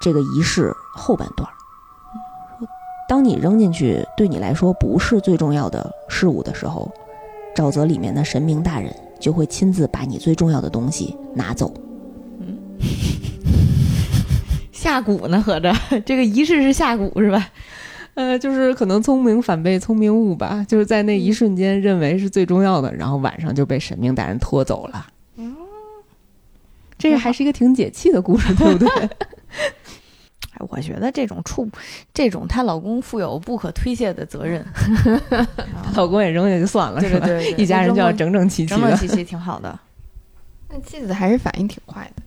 [0.00, 1.52] 这个仪式后半段儿，
[2.58, 2.68] 说
[3.08, 6.90] 当你扔进去对你来说不是最重要的事物的时候，
[7.54, 11.72] 沼泽里面的神明大人就会亲自把你最重要的东西拿走。
[14.72, 15.42] 下蛊呢？
[15.42, 15.72] 合着
[16.06, 17.48] 这个仪式是下蛊是吧？
[18.14, 25.06] 呃，就是可能聪明反被聪明误吧，就是在那一瞬间认为是最重要的，然后晚上就被神明大人拖走了。
[26.98, 28.88] 这个还是一个挺解气的故事，对不对？
[30.60, 31.68] 哎，我觉得这种处，
[32.12, 34.64] 这种她老公负有不可推卸的责任。
[35.30, 37.26] 她老公也扔下就算了，是吧？
[37.26, 38.80] 对对对，对一家人就要整整齐齐的。
[38.80, 39.78] 整整齐齐，挺好的。
[40.68, 42.22] 那妻子还是反应挺快的。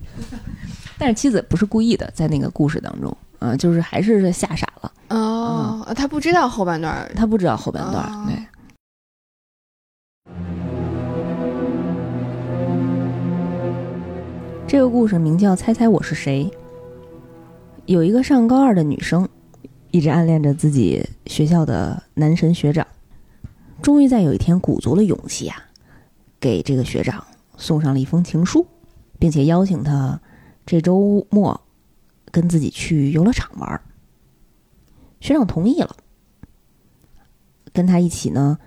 [0.98, 7.12] 但是妻子不是故意的，在那个故事当中，啊、就是还是吓傻了，哦，他不知道后半段儿。
[7.16, 8.04] 他不知道后半段。
[8.06, 8.38] 哦对，
[14.68, 16.50] 这个故事名叫《猜猜我是谁》。
[17.86, 19.28] 有一个上高二的女生，
[19.92, 22.88] 一直暗恋着自己学校的男神学长，
[23.82, 25.58] 终于在有一天鼓足了勇气啊，
[26.40, 27.22] 给这个学长
[27.58, 28.66] 送上了一封情书，
[29.20, 30.18] 并且邀请他
[30.66, 31.60] 这周末
[32.32, 33.82] 跟自己去游乐场玩。
[35.20, 35.94] 学长同意了，
[37.74, 38.58] 跟他一起呢，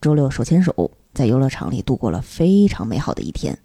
[0.00, 3.56] 周六手牵手在游乐场里度过了非常美好的一天。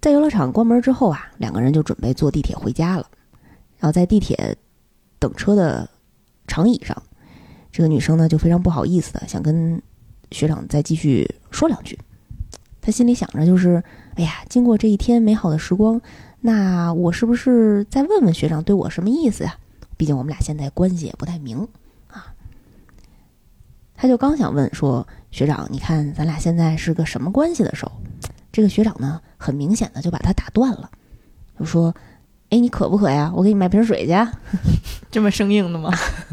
[0.00, 3.06] 在游乐场关门之后啊，两个人就准备坐地铁回家了。
[3.82, 4.56] 然后在地铁
[5.18, 5.90] 等车的
[6.46, 7.02] 长椅上，
[7.72, 9.82] 这个女生呢就非常不好意思的想跟
[10.30, 11.98] 学长再继续说两句。
[12.80, 13.82] 她心里想着就是，
[14.14, 16.00] 哎呀，经过这一天美好的时光，
[16.42, 19.56] 那我是不是再问问学长对我什么意思呀？
[19.96, 21.66] 毕竟我们俩现在关系也不太明
[22.06, 22.32] 啊。
[23.96, 27.90] 他就刚想问说，学长，你看咱俩现在是个什么关系的时候，
[28.52, 30.88] 这个学长呢，很明显的就把他打断了，
[31.58, 31.92] 就说
[32.52, 33.32] ：“哎，你渴不渴呀？
[33.34, 34.30] 我给你买瓶水去啊。
[35.10, 35.90] ”这么生硬的吗？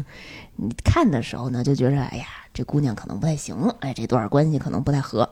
[0.56, 5.26] 你看的时候呢，就觉着哎呀，这姑娘可能不太行了，哎，这段关系可能不太合。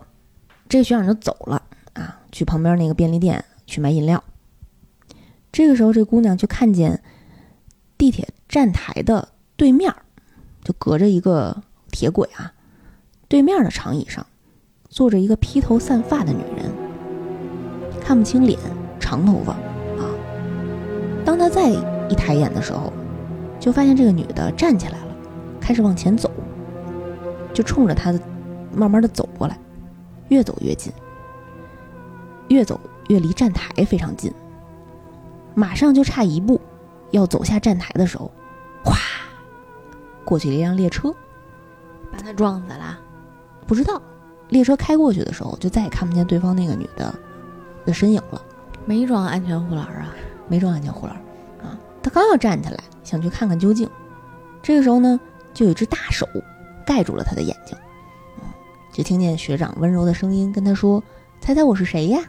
[0.66, 4.24] 这个学长就走了啊，去旁边那个便利店去买饮料。
[5.53, 7.03] 这个时候，这姑娘就看见
[7.98, 9.96] 地铁站台的对面儿，
[10.64, 12.55] 就隔着一个铁轨啊，
[13.29, 14.27] 对面的长椅上
[14.88, 16.72] 坐着一个披头散发的女人，
[18.01, 18.59] 看不清脸，
[18.98, 19.67] 长头发啊。
[21.29, 22.91] 当他再一抬眼的时候，
[23.61, 25.09] 就发现这个女的站起来了，
[25.61, 26.31] 开始往前走，
[27.53, 28.19] 就冲着他的
[28.73, 29.59] 慢慢的走过来，
[30.29, 30.91] 越走越近，
[32.49, 34.33] 越走越离站台非常近，
[35.55, 36.59] 马上就差一步
[37.11, 38.31] 要走下站台的时候，
[38.83, 38.97] 哗，
[40.25, 41.14] 过去了一辆列车，
[42.11, 42.99] 把他撞死了。
[43.67, 44.01] 不知道
[44.49, 47.14] 列车开过去的时候，就再也看不见对方那个女的
[47.85, 48.43] 的身影了，
[48.87, 50.09] 没装安全护栏啊！
[50.48, 51.14] 没装安全护栏
[51.62, 51.78] 啊。
[52.02, 53.88] 他刚要站起来想去看看究竟，
[54.62, 55.18] 这个时候呢，
[55.54, 56.26] 就有一只大手
[56.87, 57.76] 盖住了他的眼睛。
[58.38, 58.44] 嗯，
[58.92, 61.02] 就听见学长温柔的声音跟他说
[61.40, 62.20] ：“猜猜我是谁呀？”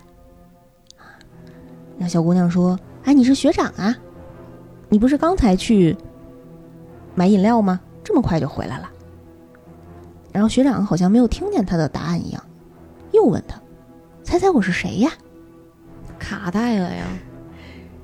[1.98, 3.96] 那小姑娘说：“哎，你是学长啊？
[4.90, 5.96] 你不是刚才去
[7.16, 7.80] 买饮料吗？
[8.04, 8.90] 这么快就回来了？”
[10.32, 12.44] 然后学长好像没有听见她的答案一样，
[13.12, 13.60] 又问他
[14.24, 15.12] ：“猜猜我是谁呀？”
[16.20, 17.06] 卡带了呀。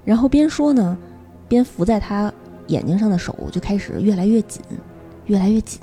[0.06, 0.98] 然后边说呢，
[1.50, 2.32] 边扶在她
[2.68, 4.62] 眼睛上的手就开始越来越紧，
[5.26, 5.82] 越来越紧。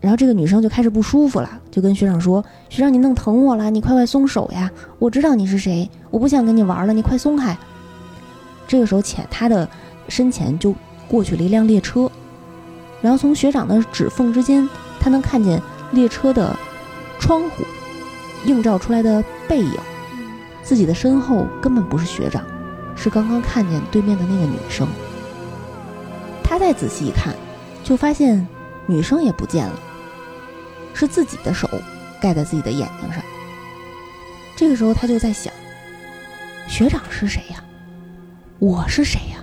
[0.00, 4.70] 然后这个女生就开始不舒服了，就跟学长说：“学长，你弄疼我了，你快快松手呀！
[4.98, 7.56] 我知道你是谁，我不想跟你玩了，你快松开。”
[8.66, 9.68] 这个时候，前他的
[10.08, 10.74] 身前就
[11.06, 12.10] 过去了一辆列车，
[13.02, 14.66] 然后从学长的指缝之间，
[14.98, 15.60] 他能看见
[15.92, 16.56] 列车的
[17.18, 17.64] 窗户
[18.46, 19.74] 映照出来的背影，
[20.62, 22.42] 自己的身后根本不是学长，
[22.96, 24.88] 是刚刚看见对面的那个女生。
[26.42, 27.34] 他再仔细一看，
[27.84, 28.46] 就发现
[28.86, 29.78] 女生也不见了。
[30.92, 31.68] 是自己的手
[32.20, 33.22] 盖在自己的眼睛上。
[34.56, 35.52] 这个时候，他就在想：
[36.68, 37.64] 学长是谁呀？
[38.58, 39.42] 我是谁呀？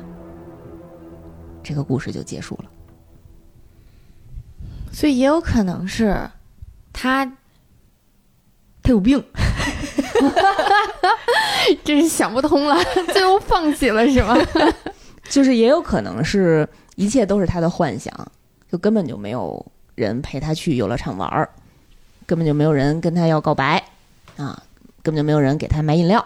[1.64, 2.66] 这个故事就结束了。
[4.92, 6.30] 所以也有可能是
[6.94, 7.26] 他，
[8.84, 9.24] 他有病。
[11.84, 12.78] 真是想不通了，
[13.14, 14.36] 最后放弃了是吗？
[15.30, 18.14] 就是也有可能是一切都是他的幻想，
[18.72, 19.66] 就根本就没有。
[19.98, 21.50] 人陪他去游乐场玩儿，
[22.28, 23.84] 根本就没有人跟他要告白，
[24.36, 24.62] 啊，
[25.02, 26.24] 根本就没有人给他买饮料，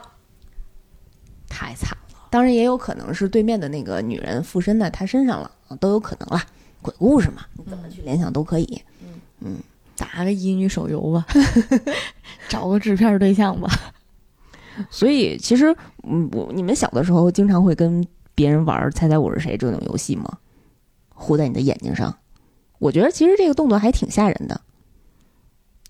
[1.47, 2.17] 太惨了。
[2.29, 5.49] 当然也有可能是对面的那个女人附身在他身上了，
[5.79, 6.45] 都有可能啦。
[6.81, 8.81] 鬼故事嘛，你怎么去联想都可以。
[9.39, 9.57] 嗯，
[9.95, 11.25] 打个乙女手游吧，
[12.49, 13.69] 找个制片对象吧。
[14.89, 20.37] 所以其实，嗯，我你们小的时候经常会跟别人玩猜猜我是谁这种游戏吗？
[21.13, 22.17] 糊在你的眼睛上。
[22.79, 24.59] 我觉得其实这个动作还挺吓人的。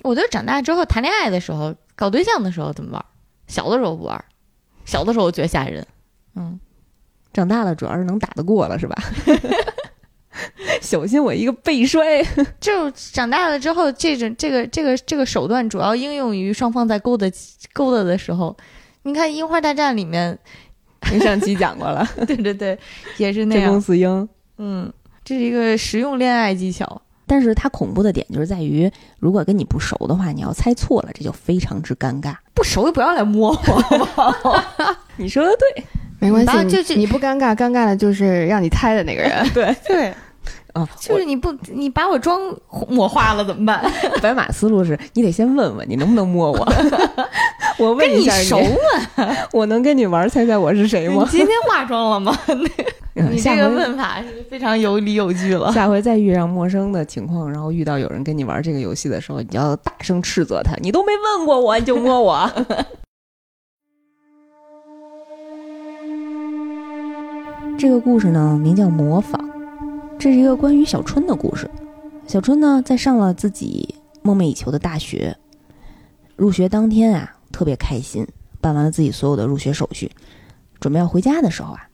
[0.03, 3.05] 我觉得长大之后谈恋爱的时候、搞对象的时候怎么玩？
[3.47, 4.25] 小的时候不玩，
[4.83, 5.87] 小的时候觉得吓人。
[6.35, 6.59] 嗯，
[7.31, 8.95] 长大了主要是能打得过了，是吧？
[10.81, 12.21] 小心我一个背摔。
[12.59, 17.27] 就长大了之后，这种这个这个这个手段主要应用于双方在勾搭
[17.71, 18.57] 勾搭的时候。
[19.03, 20.37] 你看《樱花大战》里面，
[21.19, 22.07] 上期讲过了。
[22.27, 22.77] 对对对，
[23.17, 23.65] 也是那样。
[23.65, 24.91] 这公司鹰，嗯。
[25.23, 32.35] 这是一个实用恋爱技巧，但是它恐怖的点就是在于，如果跟你不熟的话，你要猜错了，这就非常之尴尬。
[32.55, 34.63] 不熟就不要来摸我。
[35.17, 35.83] 你说的对，
[36.19, 39.47] 没关系，就是你不尴尬，尴尬的就是让你猜的那个人。
[39.53, 40.11] 对 对，
[40.73, 42.39] 啊，就是你不你把我妆
[42.87, 43.83] 抹花了怎么办？
[44.21, 46.73] 白马思路是你得先问问你能不能摸我。
[47.77, 49.35] 我问一下你熟吗？
[49.53, 51.23] 我能跟你玩猜猜我是谁吗？
[51.31, 52.37] 你今天化妆了吗？
[53.13, 55.71] 你这个问法是非常有理有据了。
[55.73, 62.49] 下回再遇上陌生的情况，然后遇到有人跟你玩这个游戏的时候，你要大声斥责他：“你都没问过我，你就摸我。”
[67.77, 69.41] 这个故事呢，名叫《模仿》，
[70.21, 71.67] 这是一个关于小春的故事。
[72.27, 75.35] 小春呢，在上了自己梦寐以求的大学，
[76.35, 78.27] 入学当天啊，特别开心，
[78.61, 80.11] 办完了自己所有的入学手续，
[80.79, 81.89] 准备要回家的时候啊。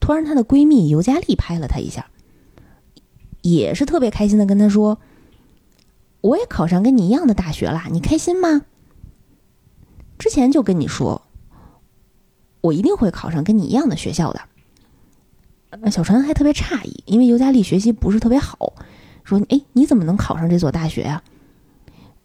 [0.00, 2.06] 突然，她的闺蜜尤佳丽拍了她一下，
[3.42, 4.98] 也是特别开心的跟她说
[6.22, 8.62] ：“我也考上跟你一样的大学啦，你开心吗？”
[10.16, 11.20] 之前就跟你说，
[12.62, 14.40] 我一定会考上跟你一样的学校的。
[15.80, 18.72] 那小川还特别诧异，因为尤佳丽学习不是特别好，
[19.24, 21.22] 说：“哎，你怎么能考上这所大学呀？”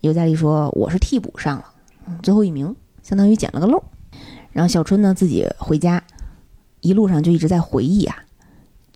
[0.01, 1.65] 尤佳丽说：“我是替补上了，
[2.23, 3.83] 最后一名，相当于捡了个漏。”
[4.51, 6.03] 然后小春呢，自己回家。
[6.81, 8.23] 一路上就一直在回忆啊，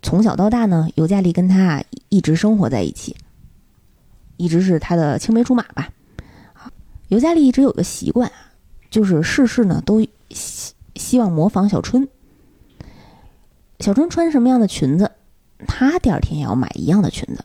[0.02, 3.16] 从小到大呢，尤佳丽跟他一直生活在一起，
[4.38, 5.90] 一直是他的青梅竹马吧。
[7.10, 8.50] 尤佳丽一直有个习惯啊，
[8.90, 12.08] 就是事事呢都希希望模仿小春。
[13.80, 15.12] 小春穿什么样的裙子，
[15.68, 17.44] 他第二天也要买一样的裙子；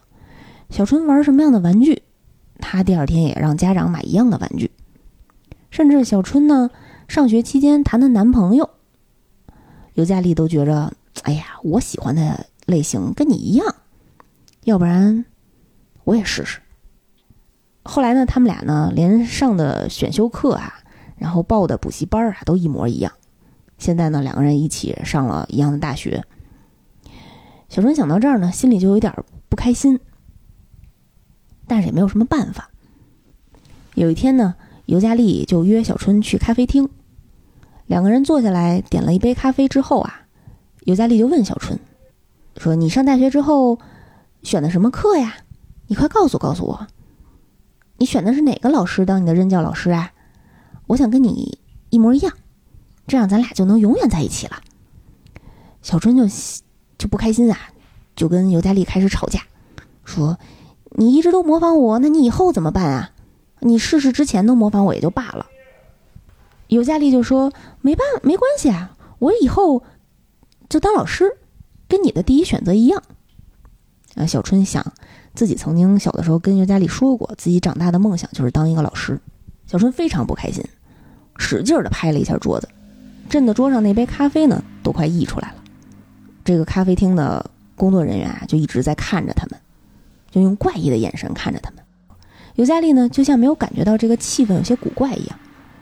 [0.71, 2.03] 小春玩什么样的玩具，
[2.59, 4.71] 他第二天也让家长买一样的玩具。
[5.71, 6.71] 甚至小春呢，
[7.09, 8.71] 上学期间谈的男朋友。
[9.95, 13.75] 尤佳丽都觉着，哎呀，我喜欢的类型跟你一样，
[14.65, 15.25] 要不然
[16.05, 16.61] 我也试试。
[17.83, 20.75] 后来呢，他们俩呢，连上的选修课啊，
[21.17, 23.13] 然后报的补习班啊，都一模一样。
[23.81, 26.23] 现在呢，两个人一起上了一样的大学。
[27.71, 29.13] 小春想到这儿呢，心里就有点
[29.49, 29.99] 不开心，
[31.67, 32.71] 但是也没有什么办法。
[33.95, 34.55] 有一天呢，
[34.85, 36.91] 尤佳丽就约小春去咖啡厅。
[37.87, 40.27] 两个人坐下来点了一杯咖啡之后啊，
[40.85, 41.81] 尤佳丽就问小春
[42.59, 43.79] 说：“你上大学之后
[44.43, 45.39] 选的什么课呀？
[45.87, 46.87] 你快告诉告诉我。”
[47.97, 50.13] 你选的是哪个老师当你的任教老师啊？
[50.87, 51.59] 我想跟你
[51.89, 52.33] 一模一样，
[53.07, 54.61] 这样咱俩就能永远在一起了。”
[55.83, 56.25] 小春就
[56.99, 57.59] 就不开心啊，
[58.15, 59.41] 就跟尤佳丽开始吵架，
[60.05, 60.39] 说
[60.97, 63.11] ：“你一直都模仿我，那你以后怎么办啊？
[63.61, 65.47] 你试试之前都模仿我也就罢了。”
[66.69, 69.83] 尤佳丽就说：“没办没关系啊，我以后
[70.69, 71.39] 就当老师，
[71.89, 73.03] 跟你的第一选择一样。”
[74.17, 74.93] 啊，小春想
[75.35, 79.19] 自己曾经小的时候跟尤佳丽说过，自己长大的梦想就是当一个老师。
[79.67, 80.65] 小春非常不开心，
[81.39, 82.69] 使劲的拍了一下桌子，
[83.31, 85.55] 震的桌上那杯咖啡呢都快溢出来了。
[86.45, 89.59] 这个咖啡厅的工作人员啊，就一直在看着他们，
[90.31, 91.83] 就用怪异的眼神看着他们。
[92.57, 95.39] 尤加利呢，就像没有感觉到这个气氛有些古怪一样，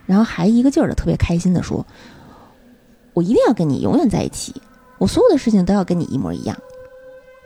[0.07, 1.85] 然后还一个劲儿的特别开心的说
[3.15, 4.55] ：“我一定要跟你永远在一起，
[4.99, 6.57] 我所有的事情都要跟你一模一样，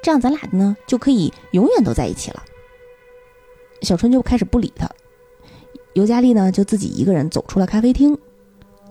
[0.02, 2.42] 这样咱俩呢就可以永远都在一起了。”
[3.82, 4.88] 小春就开始不理他，
[5.94, 8.18] 尤加利呢就自己一个人走出了咖啡厅，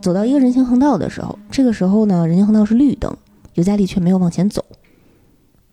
[0.01, 3.15] 走到一个人行横道的时候，这个时候呢人行横道是绿灯。
[3.55, 4.63] 尤加利却没有往前走，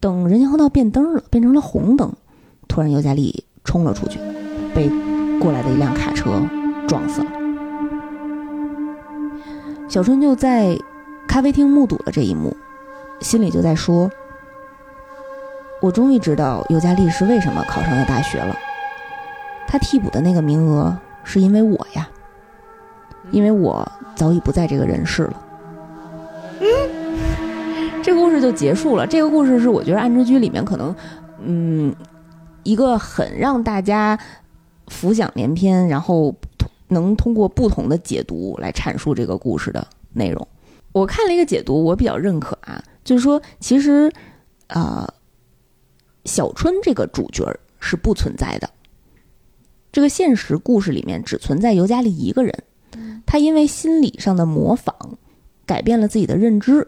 [0.00, 2.12] 等人行横道变灯了，变成了红灯，
[2.66, 4.18] 突然尤加利冲了出去，
[4.74, 4.90] 被
[5.38, 6.42] 过来的一辆卡车
[6.88, 7.30] 撞死了。
[9.88, 10.76] 小春就在
[11.28, 12.54] 咖啡厅目睹了这一幕，
[13.20, 14.10] 心里就在说
[15.80, 18.56] ：“我终于知道尤加利是为什么考上了大学了。
[19.68, 22.08] 他替补的那个名额是因为我呀，
[23.30, 25.42] 因为我早已不在这个人世了。”
[26.60, 26.66] 嗯。
[28.02, 29.06] 这个故事就结束了。
[29.06, 30.94] 这个故事是我觉得《暗之居》里面可能，
[31.42, 31.94] 嗯，
[32.62, 34.18] 一个很让大家
[34.86, 36.34] 浮想联翩，然后
[36.88, 40.48] 能通过不同的解读来阐述这个故事的内容。
[40.92, 44.10] 我看了一个解读，我比较认可啊，就是说，其实，
[44.68, 45.06] 呃，
[46.24, 47.44] 小春这个主角
[47.78, 48.70] 是不存在的。
[49.92, 52.54] 这个现实故事里面只存在尤加利一个人，
[53.26, 54.94] 他因为心理上的模仿，
[55.66, 56.86] 改变了自己的认知。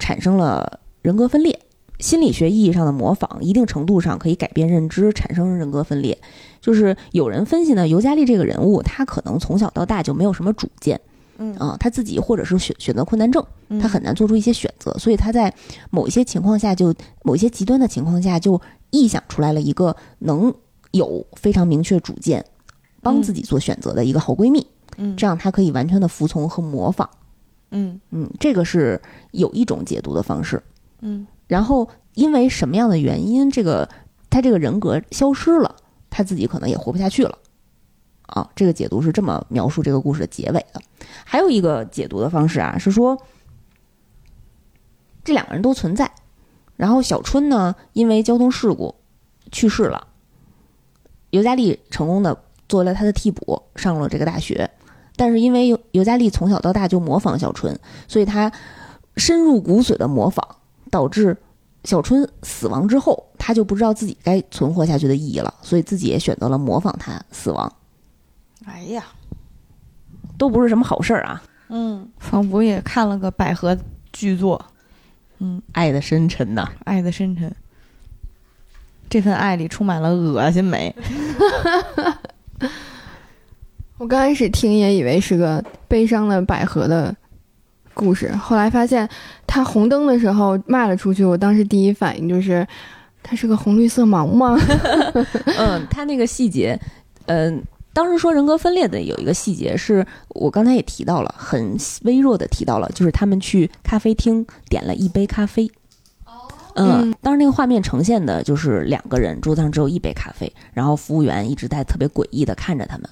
[0.00, 1.56] 产生了人格分裂。
[2.00, 6.18] 心理学意义上的模仿，一定程度上可以改变认知，产生人格分裂。
[6.60, 11.00] 就是有人分析呢，尤加利这个人物，他可能从小到大就没有什么主见，
[11.38, 13.42] 嗯啊，他自己或者是选选择困难症，
[13.80, 15.54] 他很难做出一些选择，所以他在
[15.90, 18.60] 某一些情况下，就某一些极端的情况下，就
[18.90, 20.52] 臆想出来了一个能
[20.90, 22.44] 有非常明确主见，
[23.00, 24.66] 帮自己做选择的一个好闺蜜，
[24.96, 27.08] 嗯这样他可以完全的服从和模仿。
[27.70, 29.00] 嗯嗯，这个是
[29.32, 30.62] 有一种解读的方式。
[31.00, 33.88] 嗯然后因为什么样的原因，这个
[34.30, 35.74] 他这个人格消失了，
[36.08, 37.38] 他自己可能也活不下去了。
[38.26, 40.80] 啊，这个解读是这么描述这个故事的结尾的。
[41.24, 43.20] 还有一个解读的方式啊，是说
[45.22, 46.10] 这两个人都存在，
[46.76, 48.94] 然后小春呢因为交通事故
[49.52, 50.06] 去世了，
[51.30, 52.36] 尤加利成功的
[52.68, 54.70] 做了他的替补，上了这个大学。
[55.16, 58.50] 但是因为尤尤加利从小到大就模仿小春，所以他
[59.16, 60.44] 深入骨髓的模仿，
[60.90, 61.36] 导致
[61.84, 67.72] 小春死亡之后，他就不知道自己该存活下去的意义了，所以自己也选择了模仿他死亡，
[68.64, 69.04] 哎呀，
[70.36, 71.42] 都不是什么好事儿啊！
[71.68, 73.76] 嗯，仿佛也看了个百合
[74.12, 74.64] 巨作，
[75.38, 77.54] 嗯，爱的深沉呐，爱的深沉，
[79.08, 80.94] 这份爱里充满了恶心美。
[83.96, 87.14] 我刚开始听也以为是个悲伤的百合的
[87.94, 89.08] 故事，后来发现
[89.46, 92.66] 他红灯的时候卖了出去，我当时第一反应就是，
[93.22, 94.58] 他是个红绿色盲吗？
[95.58, 96.78] 嗯，他那个细节，
[97.26, 105.70] 嗯、当时说人格分裂的有一个细节是我刚才也提到了，很微弱的提到了，就是他们去咖啡厅点了一杯咖啡。
[106.74, 113.08] 嗯嗯，当时那个画面呈现的就是两个人桌子上只有一杯咖啡，然后服务员一直在特别诡异的看着他们，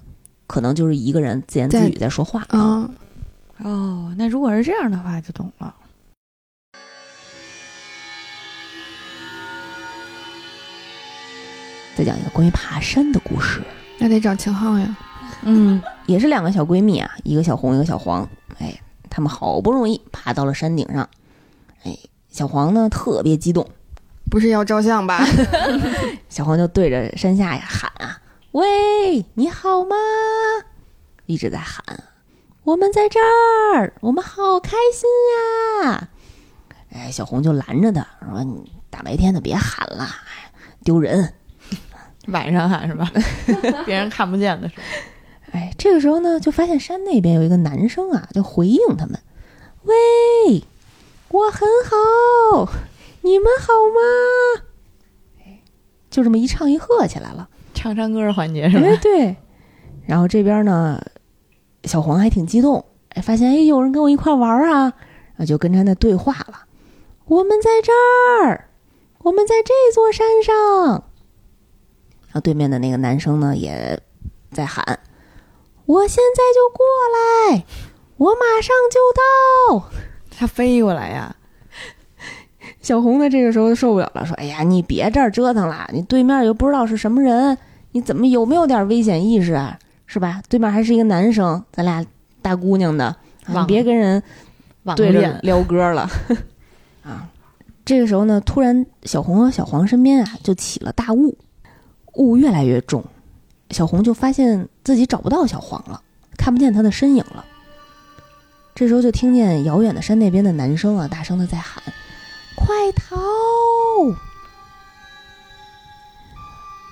[0.46, 2.42] 可能就是一个人自言自语在说话。
[2.48, 2.88] 啊，
[3.58, 5.74] 哦，那如果是这样的话，就懂了。
[11.94, 13.62] 再讲一个关于爬山的故事，
[13.98, 14.96] 那得找秦昊呀。
[15.44, 18.28] 嗯也是两个小闺蜜啊，一个小红，一个小黄。
[18.58, 18.74] 哎，
[19.10, 21.08] 她们好不容易爬到了山顶上，
[21.84, 21.96] 哎，
[22.30, 23.68] 小黄呢特别激动，
[24.30, 25.22] 不是要照相吧？
[26.30, 28.01] 小黄就对着山下呀喊啊
[28.52, 29.96] ：“喂，你好吗？”
[31.24, 31.82] 一直在喊
[32.64, 35.08] ：“我们在这儿，我们好开心
[35.86, 36.08] 呀！”
[36.92, 40.52] 哎，小红就拦着他说：“你大白天的别喊了，哎
[40.84, 41.32] 丢人。
[42.28, 43.10] 晚上喊是吧？
[43.86, 44.82] 别人看不见的时候。”
[45.52, 49.18] 哎，这个时候呢，就发现山那边有一个男生啊，就回应他们
[49.84, 50.64] ：“喂，
[51.30, 52.70] 我很好，
[53.22, 54.62] 你们好吗？”
[55.40, 55.62] 哎，
[56.10, 57.48] 就这么一唱一和起来了。
[57.82, 58.86] 唱唱歌环节是吧？
[58.86, 59.36] 哎，对。
[60.06, 61.02] 然后这边呢，
[61.82, 64.92] 小黄还挺激动，哎，发现哎有人跟我一块玩啊，
[65.36, 66.62] 啊，就跟他那对话了。
[67.24, 67.90] 我们在这
[68.46, 68.68] 儿，
[69.24, 70.54] 我们在这座山上。
[72.28, 74.00] 然后对面的那个男生呢，也
[74.52, 75.00] 在喊
[75.86, 76.86] ：“我现在就过
[77.50, 77.64] 来，
[78.16, 79.90] 我马上就到。”
[80.30, 81.34] 他飞过来呀！
[82.80, 87.58] 小红呢，这个时候受不了了，说：“哎呀，你别这儿折腾了，你对面又不知道是什么人，
[87.92, 89.78] 你怎么有没有点危险意识啊？
[90.06, 90.42] 是吧？
[90.48, 92.04] 对面还是一个男生，咱俩
[92.42, 93.06] 大姑娘的，
[93.44, 94.22] 啊、你别跟人
[94.82, 96.06] 网对着恋撩歌了
[97.02, 97.28] 啊！”
[97.84, 101.36] 这个时候呢，突然小红和小黄身边啊就起了大雾，
[102.14, 103.02] 雾越来越重，
[103.70, 106.02] 小红就发现自己找不到小黄了，
[106.36, 107.44] 看不见他的身影了。
[108.74, 111.82] 这时候就听见遥远的山那边的男生啊，大声的在喊
[112.56, 113.16] ：“快逃！”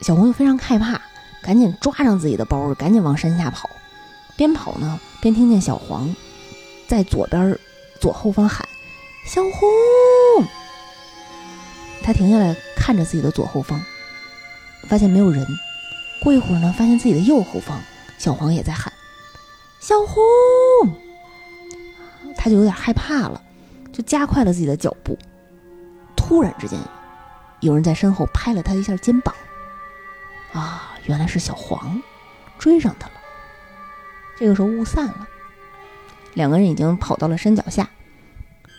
[0.00, 1.00] 小红又非常害怕，
[1.42, 3.68] 赶紧抓上自己的包，赶紧往山下跑。
[4.36, 6.14] 边跑呢，边听见小黄
[6.88, 7.58] 在左边
[8.00, 8.66] 左后方喊
[9.26, 9.52] ：“小红！”
[12.02, 13.78] 他停下来看着自己的左后方，
[14.88, 15.46] 发现没有人。
[16.22, 17.78] 过一会儿呢，发现自己的右后方，
[18.18, 18.90] 小黄也在喊
[19.80, 20.22] ：“小红！”
[22.36, 23.42] 他就有点害怕了，
[23.92, 25.18] 就加快了自己的脚步。
[26.16, 26.78] 突然之间，
[27.60, 29.34] 有人在身后拍了他一下肩膀。
[30.52, 32.00] 啊，原来是小黄，
[32.58, 33.14] 追上他了。
[34.38, 35.28] 这个时候雾散了，
[36.34, 37.88] 两个人已经跑到了山脚下，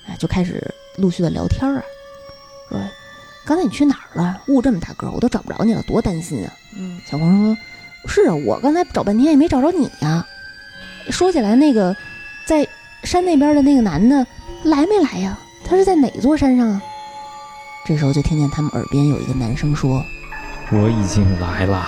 [0.07, 1.83] 哎，就开始陆续的聊天啊，
[2.69, 2.79] 说
[3.45, 4.41] ：“刚才你去哪儿了？
[4.47, 7.57] 雾这么大个儿，我都找不着你了，多担心啊！”嗯，小黄说
[8.07, 10.25] ：“是啊，我刚才找半天也没找着你呀。
[11.09, 11.95] 说起来，那个
[12.45, 12.67] 在
[13.03, 14.25] 山那边的那个男的
[14.63, 15.37] 来没来呀？
[15.63, 16.81] 他是在哪座山上啊？”
[17.85, 20.03] 这时候就听见他们耳边有一个男生说
[20.73, 21.85] 我已经来了。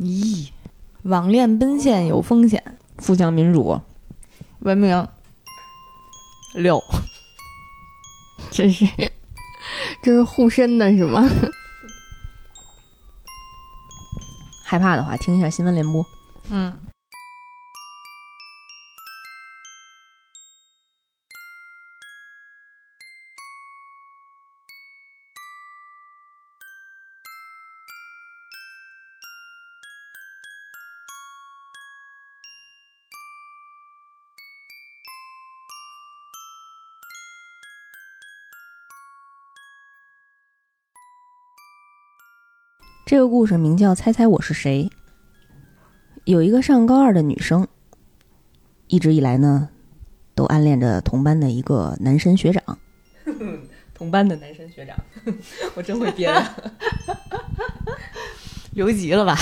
[0.00, 0.50] 咦，
[1.02, 3.80] 网恋奔现有风险，：“富强民主。
[4.60, 5.06] 文明
[6.54, 6.82] 六。
[8.50, 8.86] 这是
[10.02, 11.28] 这是护身的是吗？”
[14.64, 16.04] 害怕的话，听一下新闻联播。
[16.50, 16.72] 嗯，
[43.14, 44.90] 这个故事名叫《猜猜我是谁》。
[46.24, 47.68] 有一个上高二的女生，
[48.88, 49.68] 一直以来呢，
[50.34, 52.76] 都暗恋着同班的一个男神学长。
[53.94, 54.96] 同班的男神学长，
[55.76, 56.56] 我真会编啊！
[58.74, 59.38] 留级了吧？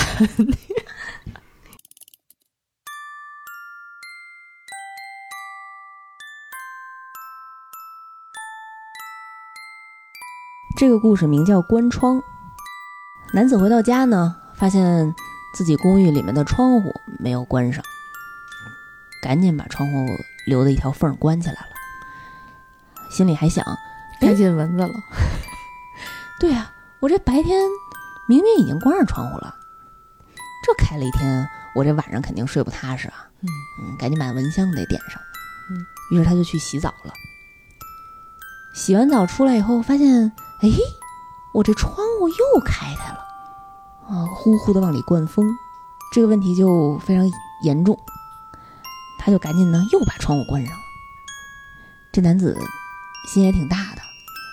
[10.77, 12.17] 这个故事名叫《关窗》。
[13.35, 15.11] 男子回到家呢，发现
[15.55, 17.83] 自己公寓里面的窗户没有关上，
[19.23, 20.05] 赶紧把窗户
[20.45, 21.67] 留的一条缝儿关起来了。
[23.09, 23.65] 心里还想：
[24.21, 24.93] 该进蚊子了。
[26.39, 27.59] 对啊，我这白天
[28.29, 29.55] 明明已经关上窗户了，
[30.63, 33.27] 这开了一天，我这晚上肯定睡不踏实啊。
[33.41, 33.49] 嗯
[33.81, 35.19] 嗯，赶紧把蚊香得点上。
[35.71, 37.11] 嗯，于是他就去洗澡了。
[38.75, 40.31] 洗完澡出来以后，发现，
[40.61, 40.69] 哎，
[41.55, 43.22] 我这窗户又开开了，
[44.07, 45.45] 啊，呼呼的往里灌风，
[46.13, 47.29] 这个问题就非常
[47.63, 47.97] 严重。
[49.17, 50.79] 他就赶紧呢又把窗户关上了。
[52.11, 52.57] 这男子
[53.27, 54.01] 心也挺大的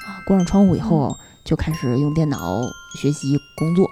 [0.06, 2.60] 啊，关上窗户以后就开始用电脑
[2.96, 3.90] 学习工作。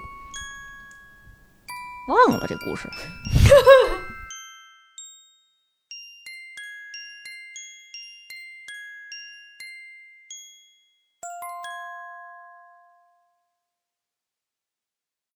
[2.07, 2.89] 忘了这故事，